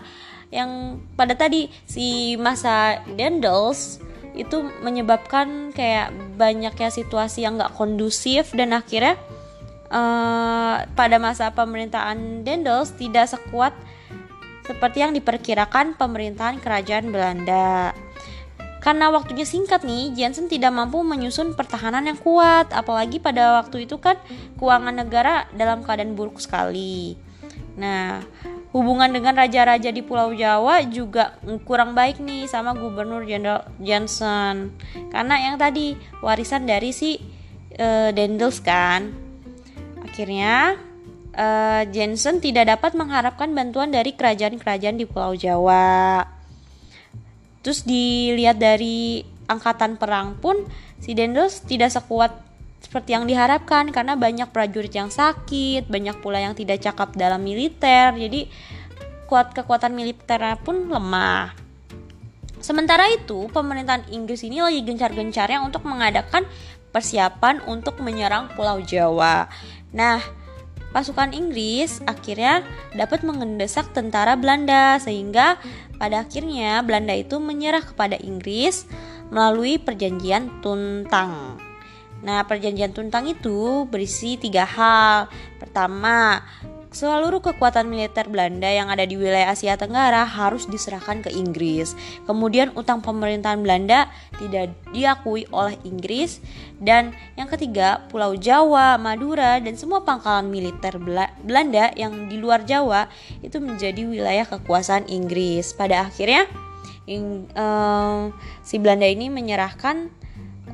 yang 0.52 1.02
pada 1.18 1.34
tadi 1.34 1.72
si 1.88 2.36
masa 2.36 3.00
Dendels 3.18 3.98
itu 4.32 4.64
menyebabkan 4.80 5.72
kayak 5.76 6.12
banyaknya 6.40 6.88
situasi 6.88 7.44
yang 7.44 7.60
gak 7.60 7.76
kondusif 7.76 8.56
dan 8.56 8.72
akhirnya 8.72 9.20
uh, 9.92 10.88
pada 10.96 11.16
masa 11.20 11.52
pemerintahan 11.52 12.42
Dendels 12.42 12.96
tidak 12.96 13.28
sekuat 13.28 13.76
seperti 14.64 15.04
yang 15.04 15.12
diperkirakan 15.12 15.98
pemerintahan 16.00 16.62
kerajaan 16.62 17.12
Belanda. 17.12 17.92
Karena 18.82 19.14
waktunya 19.14 19.46
singkat 19.46 19.86
nih, 19.86 20.10
Jensen 20.10 20.50
tidak 20.50 20.74
mampu 20.74 21.06
menyusun 21.06 21.54
pertahanan 21.54 22.02
yang 22.02 22.18
kuat, 22.18 22.66
apalagi 22.74 23.22
pada 23.22 23.62
waktu 23.62 23.86
itu 23.86 23.94
kan 24.02 24.18
keuangan 24.58 25.06
negara 25.06 25.46
dalam 25.54 25.86
keadaan 25.86 26.18
buruk 26.18 26.42
sekali. 26.42 27.14
Nah, 27.72 28.20
hubungan 28.72 29.08
dengan 29.08 29.37
raja-raja 29.37 29.88
di 29.88 30.04
Pulau 30.04 30.32
Jawa 30.32 30.85
juga 30.88 31.37
kurang 31.64 31.96
baik 31.96 32.20
nih 32.20 32.48
sama 32.48 32.76
Gubernur 32.76 33.24
Jenderal 33.24 33.68
Johnson 33.80 34.72
karena 35.12 35.37
yang 35.40 35.56
tadi 35.61 35.96
warisan 36.24 36.64
dari 36.68 36.92
si 36.92 37.20
uh, 37.80 38.12
Dendels 38.12 38.61
kan. 38.61 39.12
Akhirnya 40.04 40.76
uh, 41.37 41.82
Jensen 41.88 42.40
tidak 42.44 42.68
dapat 42.68 42.92
mengharapkan 42.92 43.52
bantuan 43.56 43.88
dari 43.88 44.12
kerajaan-kerajaan 44.12 45.00
di 45.00 45.08
Pulau 45.08 45.32
Jawa. 45.32 46.24
Terus 47.64 47.87
dilihat 47.87 48.58
dari 48.61 49.22
angkatan 49.48 49.96
perang 49.96 50.37
pun 50.37 50.56
si 51.00 51.16
Dendels 51.16 51.64
tidak 51.64 51.94
sekuat 51.94 52.51
seperti 52.92 53.16
yang 53.16 53.24
diharapkan 53.24 53.88
karena 53.88 54.20
banyak 54.20 54.52
prajurit 54.52 54.92
yang 54.92 55.09
sakit, 55.09 55.88
banyak 55.88 56.12
pula 56.20 56.44
yang 56.44 56.52
tidak 56.52 56.85
cakap 56.85 57.16
dalam 57.16 57.40
militer. 57.40 58.12
Jadi 58.12 58.52
kuat 59.24 59.57
kekuatan 59.57 59.96
militernya 59.96 60.61
pun 60.61 60.92
lemah. 60.92 61.57
Sementara 62.61 63.09
itu, 63.09 63.48
pemerintahan 63.48 64.12
Inggris 64.12 64.44
ini 64.44 64.61
lagi 64.61 64.85
gencar-gencarnya 64.85 65.64
untuk 65.64 65.88
mengadakan 65.88 66.44
persiapan 66.92 67.64
untuk 67.64 67.96
menyerang 68.05 68.52
Pulau 68.52 68.85
Jawa. 68.85 69.48
Nah, 69.96 70.20
pasukan 70.92 71.33
Inggris 71.33 72.05
akhirnya 72.05 72.61
dapat 72.92 73.24
mengendesak 73.24 73.88
tentara 73.96 74.37
Belanda 74.37 75.00
sehingga 75.00 75.57
pada 75.96 76.28
akhirnya 76.28 76.85
Belanda 76.85 77.16
itu 77.16 77.40
menyerah 77.40 77.81
kepada 77.81 78.20
Inggris 78.20 78.85
melalui 79.33 79.81
perjanjian 79.81 80.61
Tuntang. 80.61 81.71
Nah, 82.22 82.46
perjanjian 82.46 82.94
Tuntang 82.94 83.26
itu 83.26 83.87
berisi 83.90 84.38
tiga 84.38 84.62
hal. 84.62 85.26
Pertama, 85.58 86.42
seluruh 86.92 87.40
kekuatan 87.40 87.88
militer 87.88 88.28
Belanda 88.28 88.68
yang 88.68 88.92
ada 88.92 89.02
di 89.08 89.16
wilayah 89.16 89.50
Asia 89.50 89.80
Tenggara 89.80 90.28
harus 90.28 90.68
diserahkan 90.68 91.24
ke 91.24 91.32
Inggris. 91.32 91.96
Kemudian 92.28 92.70
utang 92.76 93.00
pemerintahan 93.00 93.64
Belanda 93.64 94.12
tidak 94.37 94.76
diakui 94.92 95.48
oleh 95.50 95.74
Inggris 95.88 96.38
dan 96.78 97.16
yang 97.35 97.48
ketiga 97.48 98.04
Pulau 98.12 98.37
Jawa, 98.37 99.00
Madura 99.00 99.58
dan 99.58 99.74
semua 99.74 100.04
pangkalan 100.04 100.52
militer 100.52 101.00
Belanda 101.42 101.90
yang 101.96 102.28
di 102.28 102.37
luar 102.37 102.62
Jawa 102.68 103.08
itu 103.40 103.56
menjadi 103.58 104.04
wilayah 104.04 104.44
kekuasaan 104.44 105.08
Inggris. 105.08 105.72
Pada 105.72 106.06
akhirnya 106.06 106.44
in, 107.08 107.48
uh, 107.56 108.28
si 108.61 108.76
Belanda 108.76 109.08
ini 109.08 109.32
menyerahkan 109.32 110.12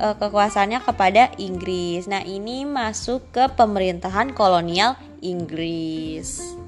uh, 0.00 0.14
kekuasaannya 0.16 0.80
kepada 0.82 1.30
Inggris. 1.36 2.06
Nah, 2.06 2.22
ini 2.22 2.64
masuk 2.64 3.30
ke 3.34 3.46
pemerintahan 3.52 4.32
kolonial 4.32 4.96
Inggris. 5.20 6.58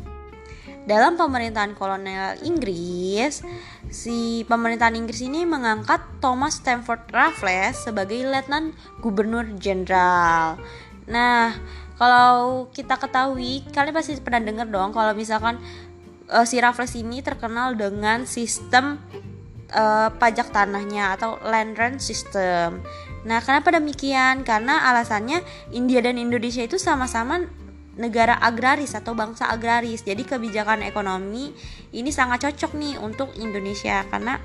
Dalam 0.91 1.15
pemerintahan 1.15 1.79
kolonial 1.79 2.41
Inggris, 2.43 3.47
si 3.93 4.43
pemerintahan 4.49 4.99
Inggris 4.99 5.23
ini 5.23 5.47
mengangkat 5.47 6.03
Thomas 6.19 6.59
Stamford 6.59 7.07
Raffles 7.15 7.87
sebagai 7.87 8.19
letnan 8.27 8.75
gubernur 8.99 9.47
jenderal. 9.61 10.59
Nah, 11.07 11.55
kalau 12.01 12.67
kita 12.73 12.97
ketahui, 12.97 13.63
kalian 13.71 13.95
pasti 13.95 14.17
pernah 14.19 14.41
dengar 14.41 14.67
dong 14.67 14.91
kalau 14.91 15.13
misalkan 15.13 15.61
uh, 16.33 16.47
si 16.49 16.57
Raffles 16.59 16.97
ini 16.97 17.21
terkenal 17.21 17.77
dengan 17.77 18.25
sistem 18.25 18.99
uh, 19.75 20.09
pajak 20.17 20.49
tanahnya 20.49 21.19
atau 21.19 21.37
land 21.45 21.77
rent 21.77 22.01
system. 22.01 22.83
Nah, 23.25 23.45
kenapa 23.45 23.75
demikian? 23.75 24.47
Karena 24.47 24.89
alasannya 24.89 25.45
India 25.77 26.01
dan 26.01 26.17
Indonesia 26.17 26.65
itu 26.65 26.81
sama-sama 26.81 27.45
negara 28.01 28.39
agraris 28.41 28.97
atau 28.97 29.13
bangsa 29.13 29.53
agraris. 29.53 30.01
Jadi 30.01 30.25
kebijakan 30.25 30.81
ekonomi 30.87 31.53
ini 31.93 32.09
sangat 32.09 32.49
cocok 32.49 32.73
nih 32.81 32.95
untuk 32.97 33.37
Indonesia 33.37 34.09
karena 34.09 34.41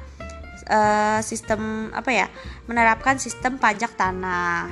uh, 0.68 1.20
sistem 1.24 1.94
apa 1.96 2.12
ya? 2.12 2.28
menerapkan 2.68 3.16
sistem 3.16 3.56
pajak 3.56 3.96
tanah. 3.96 4.68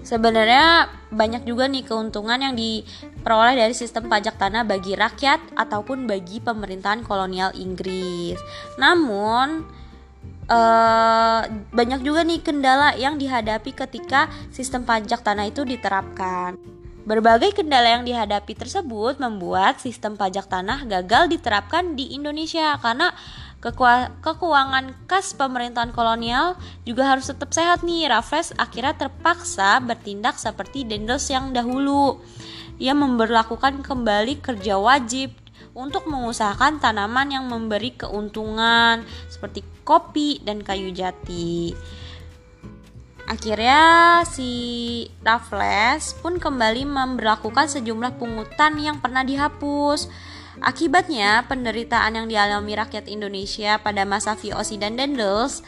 Sebenarnya 0.00 0.88
banyak 1.12 1.44
juga 1.44 1.68
nih 1.68 1.84
keuntungan 1.84 2.40
yang 2.40 2.56
diperoleh 2.56 3.52
dari 3.52 3.76
sistem 3.76 4.08
pajak 4.08 4.40
tanah 4.40 4.64
bagi 4.64 4.96
rakyat 4.96 5.54
ataupun 5.60 6.08
bagi 6.08 6.40
pemerintahan 6.40 7.04
kolonial 7.04 7.52
Inggris. 7.52 8.40
Namun 8.80 9.68
uh, 10.48 11.40
banyak 11.72 12.00
juga 12.04 12.24
nih 12.24 12.40
kendala 12.40 12.96
yang 12.96 13.16
dihadapi 13.16 13.72
ketika 13.72 14.28
sistem 14.52 14.84
pajak 14.84 15.20
tanah 15.24 15.48
itu 15.48 15.64
diterapkan. 15.64 16.56
Berbagai 17.04 17.52
kendala 17.52 18.00
yang 18.00 18.04
dihadapi 18.08 18.56
tersebut 18.56 19.20
membuat 19.20 19.76
sistem 19.76 20.16
pajak 20.16 20.48
tanah 20.48 20.88
gagal 20.88 21.28
diterapkan 21.28 21.92
di 21.92 22.16
Indonesia 22.16 22.80
karena 22.80 23.12
kekuangan 24.20 25.08
kas 25.08 25.32
pemerintahan 25.36 25.92
kolonial 25.92 26.56
juga 26.88 27.12
harus 27.12 27.28
tetap 27.28 27.52
sehat 27.52 27.84
nih. 27.84 28.08
Raffles 28.08 28.56
akhirnya 28.56 28.96
terpaksa 28.96 29.84
bertindak 29.84 30.40
seperti 30.40 30.88
Dendels 30.88 31.28
yang 31.28 31.52
dahulu. 31.52 32.24
Ia 32.80 32.96
memperlakukan 32.96 33.84
kembali 33.84 34.40
kerja 34.40 34.80
wajib 34.80 35.44
untuk 35.74 36.06
mengusahakan 36.06 36.78
tanaman 36.78 37.34
yang 37.34 37.44
memberi 37.50 37.92
keuntungan 37.98 39.02
seperti 39.44 39.60
kopi 39.84 40.40
dan 40.40 40.64
kayu 40.64 40.88
jati. 40.88 41.76
Akhirnya 43.28 44.24
si 44.24 45.04
Raffles 45.20 46.16
pun 46.24 46.40
kembali 46.40 46.88
memperlakukan 46.88 47.68
sejumlah 47.68 48.16
pungutan 48.16 48.80
yang 48.80 49.04
pernah 49.04 49.20
dihapus. 49.20 50.08
Akibatnya, 50.64 51.44
penderitaan 51.44 52.24
yang 52.24 52.26
dialami 52.32 52.72
rakyat 52.72 53.04
Indonesia 53.04 53.76
pada 53.84 54.08
masa 54.08 54.32
VOC 54.32 54.80
dan 54.80 54.96
Dendels 54.96 55.60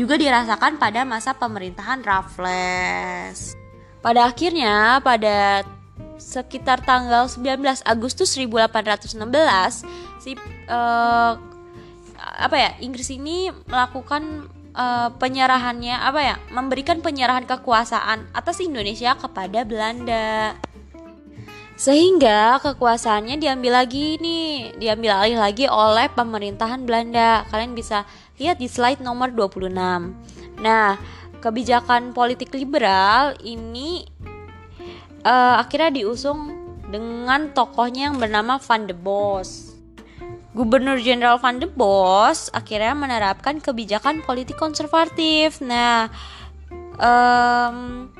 juga 0.00 0.16
dirasakan 0.16 0.80
pada 0.80 1.04
masa 1.04 1.36
pemerintahan 1.36 2.00
Raffles. 2.00 3.52
Pada 4.00 4.32
akhirnya, 4.32 5.04
pada 5.04 5.60
sekitar 6.16 6.80
tanggal 6.88 7.28
19 7.28 7.84
Agustus 7.84 8.32
1816, 8.32 9.84
si 10.24 10.36
uh, 10.72 11.36
apa 12.20 12.56
ya 12.56 12.70
Inggris 12.84 13.08
ini 13.08 13.48
melakukan 13.68 14.48
uh, 14.76 15.08
penyerahannya 15.16 15.96
apa 15.96 16.20
ya 16.20 16.36
memberikan 16.52 17.00
penyerahan 17.00 17.48
kekuasaan 17.48 18.28
atas 18.36 18.60
Indonesia 18.60 19.16
kepada 19.16 19.64
Belanda. 19.64 20.54
Sehingga 21.80 22.60
kekuasaannya 22.60 23.40
diambil 23.40 23.80
lagi 23.80 24.20
nih 24.20 24.76
diambil 24.76 25.16
alih 25.16 25.40
lagi 25.40 25.64
oleh 25.64 26.12
pemerintahan 26.12 26.84
Belanda. 26.84 27.48
Kalian 27.48 27.72
bisa 27.72 28.04
lihat 28.36 28.60
di 28.60 28.68
slide 28.68 29.04
nomor 29.04 29.32
26 29.32 29.72
nah 30.60 31.00
kebijakan 31.40 32.12
politik 32.12 32.52
liberal 32.52 33.32
ini 33.40 34.04
uh, 35.24 35.56
akhirnya 35.60 36.04
diusung 36.04 36.52
dengan 36.92 37.52
tokohnya 37.56 38.12
yang 38.12 38.20
bernama 38.20 38.60
Van 38.60 38.84
de 38.84 38.96
Bos. 38.96 39.69
Gubernur 40.50 40.98
Jenderal 40.98 41.38
Van 41.38 41.62
de 41.62 41.70
Bos 41.70 42.50
akhirnya 42.50 42.90
menerapkan 42.98 43.62
kebijakan 43.62 44.26
politik 44.26 44.58
konservatif. 44.58 45.62
Nah, 45.62 46.10
um, 46.98 48.10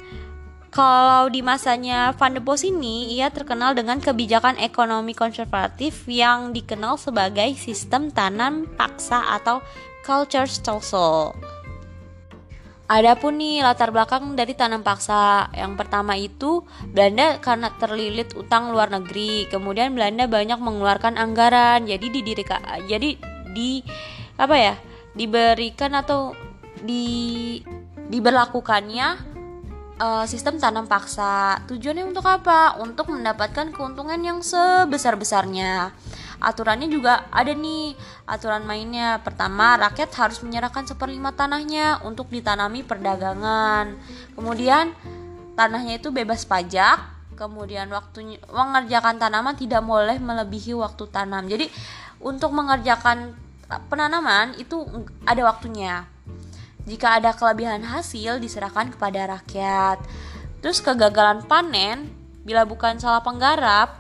kalau 0.71 1.27
di 1.27 1.43
masanya 1.43 2.14
Van 2.14 2.31
de 2.31 2.38
Bos 2.38 2.62
ini, 2.62 3.19
ia 3.19 3.35
terkenal 3.35 3.75
dengan 3.75 3.99
kebijakan 3.99 4.62
ekonomi 4.62 5.11
konservatif 5.19 6.07
yang 6.07 6.55
dikenal 6.55 6.95
sebagai 6.95 7.51
sistem 7.59 8.14
tanam 8.14 8.71
paksa 8.79 9.35
atau 9.35 9.59
culture 10.07 10.47
stelsel. 10.47 11.35
Adapun 12.90 13.38
nih 13.38 13.62
latar 13.62 13.94
belakang 13.94 14.35
dari 14.35 14.59
tanam 14.59 14.83
paksa. 14.83 15.46
Yang 15.55 15.79
pertama 15.79 16.18
itu 16.18 16.66
Belanda 16.90 17.38
karena 17.38 17.70
terlilit 17.79 18.35
utang 18.35 18.74
luar 18.74 18.90
negeri. 18.90 19.46
Kemudian 19.46 19.94
Belanda 19.94 20.26
banyak 20.26 20.59
mengeluarkan 20.59 21.14
anggaran. 21.14 21.87
Jadi 21.87 22.11
didirikan 22.11 22.59
jadi 22.90 23.14
di 23.55 23.87
apa 24.35 24.57
ya? 24.59 24.74
diberikan 25.11 25.90
atau 25.98 26.38
di 26.87 27.59
diberlakukannya 28.11 29.09
uh, 30.03 30.24
sistem 30.26 30.59
tanam 30.59 30.90
paksa. 30.90 31.62
Tujuannya 31.70 32.11
untuk 32.11 32.26
apa? 32.26 32.79
Untuk 32.83 33.11
mendapatkan 33.11 33.70
keuntungan 33.70 34.18
yang 34.18 34.42
sebesar-besarnya 34.42 35.94
aturannya 36.40 36.88
juga 36.88 37.29
ada 37.31 37.53
nih. 37.53 37.94
Aturan 38.24 38.64
mainnya 38.64 39.20
pertama 39.20 39.76
rakyat 39.76 40.11
harus 40.16 40.40
menyerahkan 40.40 40.88
seperlima 40.88 41.37
tanahnya 41.37 42.00
untuk 42.03 42.33
ditanami 42.33 42.83
perdagangan. 42.83 43.94
Kemudian 44.35 44.96
tanahnya 45.55 46.00
itu 46.00 46.09
bebas 46.11 46.48
pajak 46.48 47.20
kemudian 47.40 47.88
waktu 47.88 48.37
mengerjakan 48.53 49.16
tanaman 49.16 49.57
tidak 49.57 49.81
boleh 49.81 50.20
melebihi 50.20 50.76
waktu 50.76 51.09
tanam. 51.09 51.48
Jadi 51.48 51.72
untuk 52.20 52.53
mengerjakan 52.53 53.33
penanaman 53.88 54.53
itu 54.61 54.85
ada 55.24 55.40
waktunya. 55.48 56.05
Jika 56.85 57.16
ada 57.16 57.33
kelebihan 57.33 57.81
hasil 57.81 58.37
diserahkan 58.44 58.92
kepada 58.92 59.40
rakyat. 59.40 60.05
Terus 60.61 60.85
kegagalan 60.85 61.48
panen 61.48 62.12
bila 62.44 62.68
bukan 62.68 63.00
salah 63.00 63.24
penggarap 63.24 63.96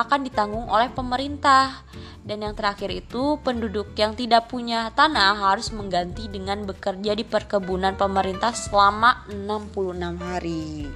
akan 0.00 0.26
ditanggung 0.26 0.66
oleh 0.68 0.88
pemerintah. 0.92 1.84
Dan 2.20 2.44
yang 2.44 2.52
terakhir 2.52 2.92
itu, 2.92 3.40
penduduk 3.40 3.96
yang 3.96 4.12
tidak 4.12 4.52
punya 4.52 4.92
tanah 4.92 5.40
harus 5.40 5.72
mengganti 5.72 6.28
dengan 6.28 6.68
bekerja 6.68 7.16
di 7.16 7.24
perkebunan 7.24 7.96
pemerintah 7.96 8.52
selama 8.52 9.24
66 9.32 10.20
hari. 10.20 10.88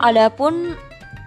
Adapun 0.00 0.76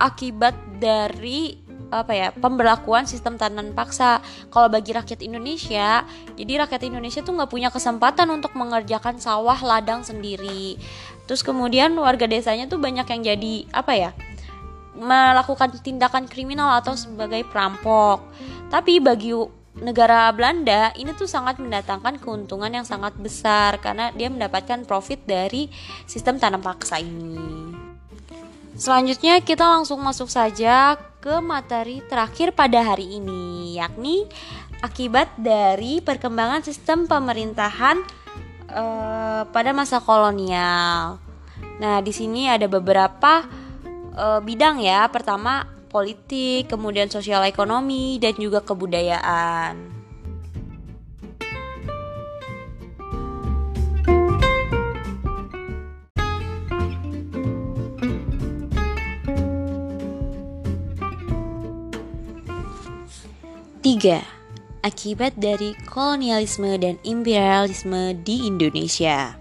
akibat 0.01 0.53
dari 0.77 1.69
apa 1.89 2.13
ya 2.13 2.29
pemberlakuan 2.29 3.09
sistem 3.09 3.35
tanam 3.35 3.73
paksa 3.73 4.21
kalau 4.53 4.69
bagi 4.69 4.93
rakyat 4.93 5.25
Indonesia 5.25 6.05
jadi 6.37 6.65
rakyat 6.65 6.85
Indonesia 6.85 7.25
tuh 7.25 7.33
nggak 7.33 7.49
punya 7.49 7.73
kesempatan 7.73 8.29
untuk 8.29 8.53
mengerjakan 8.53 9.17
sawah 9.17 9.57
ladang 9.57 10.05
sendiri 10.05 10.77
terus 11.25 11.41
kemudian 11.41 11.97
warga 11.97 12.29
desanya 12.29 12.69
tuh 12.69 12.77
banyak 12.77 13.09
yang 13.09 13.21
jadi 13.25 13.53
apa 13.73 13.93
ya 13.97 14.09
melakukan 14.97 15.73
tindakan 15.81 16.25
kriminal 16.25 16.79
atau 16.81 16.97
sebagai 16.97 17.45
perampok. 17.45 18.25
Tapi 18.69 18.97
bagi 19.01 19.33
negara 19.79 20.27
Belanda 20.35 20.91
ini 20.97 21.15
tuh 21.15 21.29
sangat 21.29 21.61
mendatangkan 21.61 22.19
keuntungan 22.19 22.69
yang 22.69 22.83
sangat 22.83 23.15
besar 23.15 23.79
karena 23.79 24.11
dia 24.11 24.27
mendapatkan 24.27 24.83
profit 24.83 25.23
dari 25.23 25.71
sistem 26.09 26.41
tanam 26.41 26.59
paksa 26.59 26.99
ini. 26.99 27.71
Selanjutnya 28.79 29.43
kita 29.43 29.67
langsung 29.67 29.99
masuk 29.99 30.31
saja 30.31 30.95
ke 31.19 31.43
materi 31.43 31.99
terakhir 32.07 32.55
pada 32.55 32.79
hari 32.79 33.19
ini, 33.19 33.75
yakni 33.75 34.23
akibat 34.79 35.35
dari 35.35 35.99
perkembangan 35.99 36.63
sistem 36.63 37.03
pemerintahan 37.03 37.99
uh, 38.71 39.43
pada 39.51 39.75
masa 39.75 39.99
kolonial. 39.99 41.19
Nah, 41.79 41.99
di 41.99 42.15
sini 42.15 42.47
ada 42.47 42.71
beberapa 42.71 43.43
uh, 44.19 44.43
bidang 44.43 44.83
ya. 44.83 45.07
Pertama 45.07 45.63
politik, 45.87 46.67
kemudian 46.67 47.07
sosial 47.07 47.47
ekonomi 47.47 48.19
dan 48.19 48.35
juga 48.35 48.59
kebudayaan. 48.59 49.97
Tiga, 63.79 64.21
akibat 64.85 65.33
dari 65.39 65.73
kolonialisme 65.89 66.77
dan 66.77 67.01
imperialisme 67.01 68.13
di 68.21 68.45
Indonesia. 68.45 69.33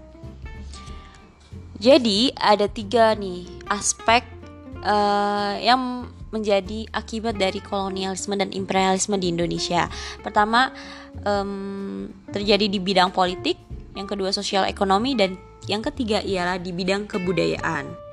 Jadi 1.79 2.33
ada 2.33 2.65
tiga 2.67 3.13
nih 3.13 3.47
aspek 3.69 4.38
uh, 4.83 5.55
yang 5.59 6.07
menjadi 6.29 6.85
akibat 6.93 7.41
dari 7.41 7.57
kolonialisme 7.57 8.37
dan 8.37 8.53
imperialisme 8.53 9.17
di 9.17 9.33
Indonesia. 9.33 9.89
Pertama, 10.21 10.69
um, 11.25 12.05
terjadi 12.29 12.69
di 12.69 12.77
bidang 12.77 13.09
politik, 13.09 13.57
yang 13.97 14.05
kedua 14.05 14.29
sosial 14.29 14.69
ekonomi, 14.69 15.17
dan 15.17 15.33
yang 15.65 15.81
ketiga 15.81 16.21
ialah 16.21 16.61
di 16.61 16.69
bidang 16.69 17.09
kebudayaan. 17.09 18.08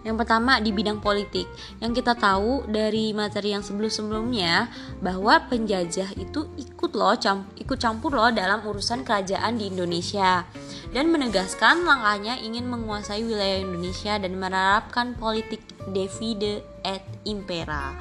Yang 0.00 0.16
pertama 0.24 0.56
di 0.64 0.72
bidang 0.72 1.04
politik, 1.04 1.44
yang 1.76 1.92
kita 1.92 2.16
tahu 2.16 2.64
dari 2.64 3.12
materi 3.12 3.52
yang 3.52 3.60
sebelum-sebelumnya 3.60 4.72
bahwa 5.04 5.44
penjajah 5.44 6.16
itu 6.16 6.48
ikut 6.56 6.96
loh, 6.96 7.12
camp 7.20 7.52
ikut 7.60 7.76
campur 7.76 8.16
loh 8.16 8.32
dalam 8.32 8.64
urusan 8.64 9.04
kerajaan 9.04 9.60
di 9.60 9.68
Indonesia 9.68 10.48
dan 10.96 11.12
menegaskan 11.12 11.84
langkahnya 11.84 12.40
ingin 12.40 12.64
menguasai 12.64 13.20
wilayah 13.20 13.60
Indonesia 13.60 14.16
dan 14.16 14.32
menerapkan 14.40 15.12
politik 15.20 15.60
divide 15.92 16.64
et 16.80 17.04
impera 17.28 17.92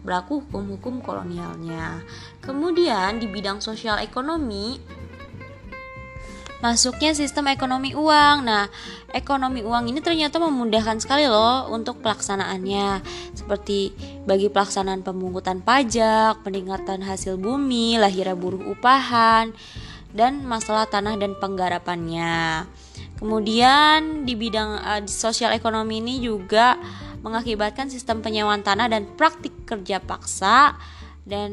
berlaku 0.00 0.40
hukum-hukum 0.40 1.04
kolonialnya. 1.04 2.00
Kemudian 2.40 3.20
di 3.20 3.28
bidang 3.28 3.60
sosial 3.60 4.00
ekonomi 4.00 4.80
masuknya 6.60 7.16
sistem 7.16 7.48
ekonomi 7.48 7.96
uang. 7.96 8.44
Nah, 8.44 8.68
ekonomi 9.10 9.64
uang 9.64 9.88
ini 9.90 10.00
ternyata 10.04 10.36
memudahkan 10.38 11.00
sekali 11.00 11.26
loh 11.26 11.68
untuk 11.72 12.04
pelaksanaannya. 12.04 13.00
Seperti 13.36 13.92
bagi 14.28 14.52
pelaksanaan 14.52 15.00
pemungutan 15.00 15.64
pajak, 15.64 16.44
peningkatan 16.44 17.00
hasil 17.04 17.40
bumi, 17.40 17.96
lahirnya 17.96 18.36
buruh 18.36 18.72
upahan, 18.76 19.52
dan 20.12 20.44
masalah 20.44 20.86
tanah 20.86 21.16
dan 21.16 21.34
penggarapannya. 21.40 22.68
Kemudian 23.20 24.24
di 24.24 24.32
bidang 24.32 24.70
uh, 24.80 25.02
sosial 25.04 25.52
ekonomi 25.52 26.00
ini 26.00 26.24
juga 26.24 26.80
mengakibatkan 27.20 27.92
sistem 27.92 28.24
penyewaan 28.24 28.64
tanah 28.64 28.88
dan 28.88 29.04
praktik 29.12 29.52
kerja 29.68 30.00
paksa 30.00 30.72
dan 31.28 31.52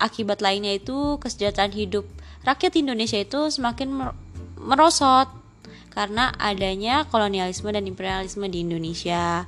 akibat 0.00 0.40
lainnya 0.40 0.72
itu 0.72 1.20
kesejahteraan 1.20 1.76
hidup 1.76 2.08
rakyat 2.44 2.72
Indonesia 2.80 3.18
itu 3.20 3.52
semakin 3.52 4.12
merosot 4.60 5.28
karena 5.90 6.30
adanya 6.38 7.04
kolonialisme 7.10 7.68
dan 7.74 7.84
imperialisme 7.84 8.46
di 8.46 8.62
Indonesia. 8.62 9.44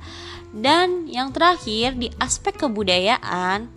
Dan 0.53 1.09
yang 1.09 1.33
terakhir 1.33 1.97
di 1.97 2.13
aspek 2.21 2.53
kebudayaan 2.61 3.71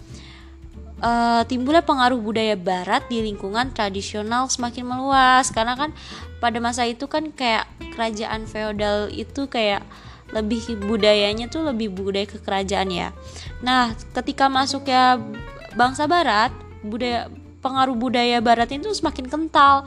uh, 1.01 1.43
timbulnya 1.49 1.81
pengaruh 1.81 2.21
budaya 2.21 2.53
barat 2.57 3.09
di 3.09 3.25
lingkungan 3.25 3.73
tradisional 3.73 4.49
semakin 4.53 4.85
meluas 4.85 5.49
karena 5.53 5.73
kan 5.73 5.91
pada 6.37 6.61
masa 6.61 6.85
itu 6.85 7.09
kan 7.09 7.33
kayak 7.33 7.65
kerajaan 7.97 8.45
feodal 8.45 9.09
itu 9.09 9.49
kayak 9.49 9.81
lebih 10.35 10.77
budayanya 10.85 11.47
tuh 11.47 11.65
lebih 11.65 11.95
budaya 11.95 12.27
kekerajaan 12.27 12.91
ya. 12.91 13.09
Nah, 13.63 13.95
ketika 14.11 14.51
masuk 14.51 14.91
ya 14.91 15.23
bangsa 15.79 16.11
barat, 16.11 16.51
budaya 16.83 17.31
pengaruh 17.67 17.99
budaya 17.99 18.39
barat 18.39 18.71
itu 18.71 18.95
semakin 18.95 19.27
kental 19.27 19.83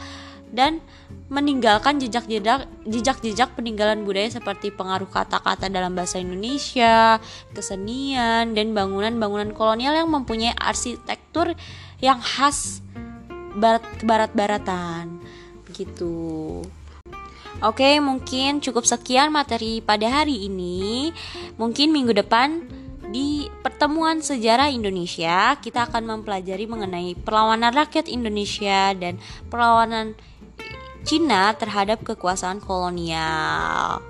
dan 0.51 0.83
meninggalkan 1.29 2.01
jejak-jejak 2.01 2.65
jejak-jejak 2.83 3.53
peninggalan 3.53 4.01
budaya 4.03 4.27
seperti 4.33 4.73
pengaruh 4.73 5.07
kata-kata 5.07 5.71
dalam 5.71 5.95
bahasa 5.95 6.19
Indonesia, 6.19 7.21
kesenian 7.53 8.57
dan 8.57 8.73
bangunan-bangunan 8.75 9.53
kolonial 9.55 9.95
yang 9.95 10.09
mempunyai 10.11 10.57
arsitektur 10.57 11.53
yang 12.03 12.19
khas 12.19 12.83
barat 13.55 13.85
barat-baratan 14.01 15.21
begitu. 15.69 16.65
Oke, 17.59 17.99
mungkin 17.99 18.63
cukup 18.63 18.87
sekian 18.87 19.35
materi 19.35 19.83
pada 19.83 20.07
hari 20.07 20.47
ini. 20.47 21.11
Mungkin 21.59 21.91
minggu 21.91 22.15
depan 22.15 22.65
di 23.09 23.49
pertemuan 23.65 24.21
sejarah 24.21 24.69
Indonesia, 24.69 25.57
kita 25.57 25.89
akan 25.89 26.05
mempelajari 26.05 26.69
mengenai 26.69 27.17
perlawanan 27.17 27.73
rakyat 27.73 28.05
Indonesia 28.05 28.93
dan 28.93 29.17
perlawanan 29.49 30.13
Cina 31.01 31.55
terhadap 31.57 32.05
kekuasaan 32.05 32.61
kolonial. 32.61 34.03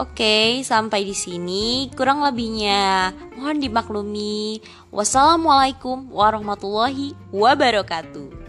Oke, 0.00 0.64
sampai 0.66 1.06
di 1.06 1.14
sini 1.14 1.86
kurang 1.94 2.26
lebihnya 2.26 3.12
mohon 3.38 3.62
dimaklumi. 3.62 4.58
Wassalamualaikum 4.90 6.10
warahmatullahi 6.10 7.14
wabarakatuh. 7.30 8.41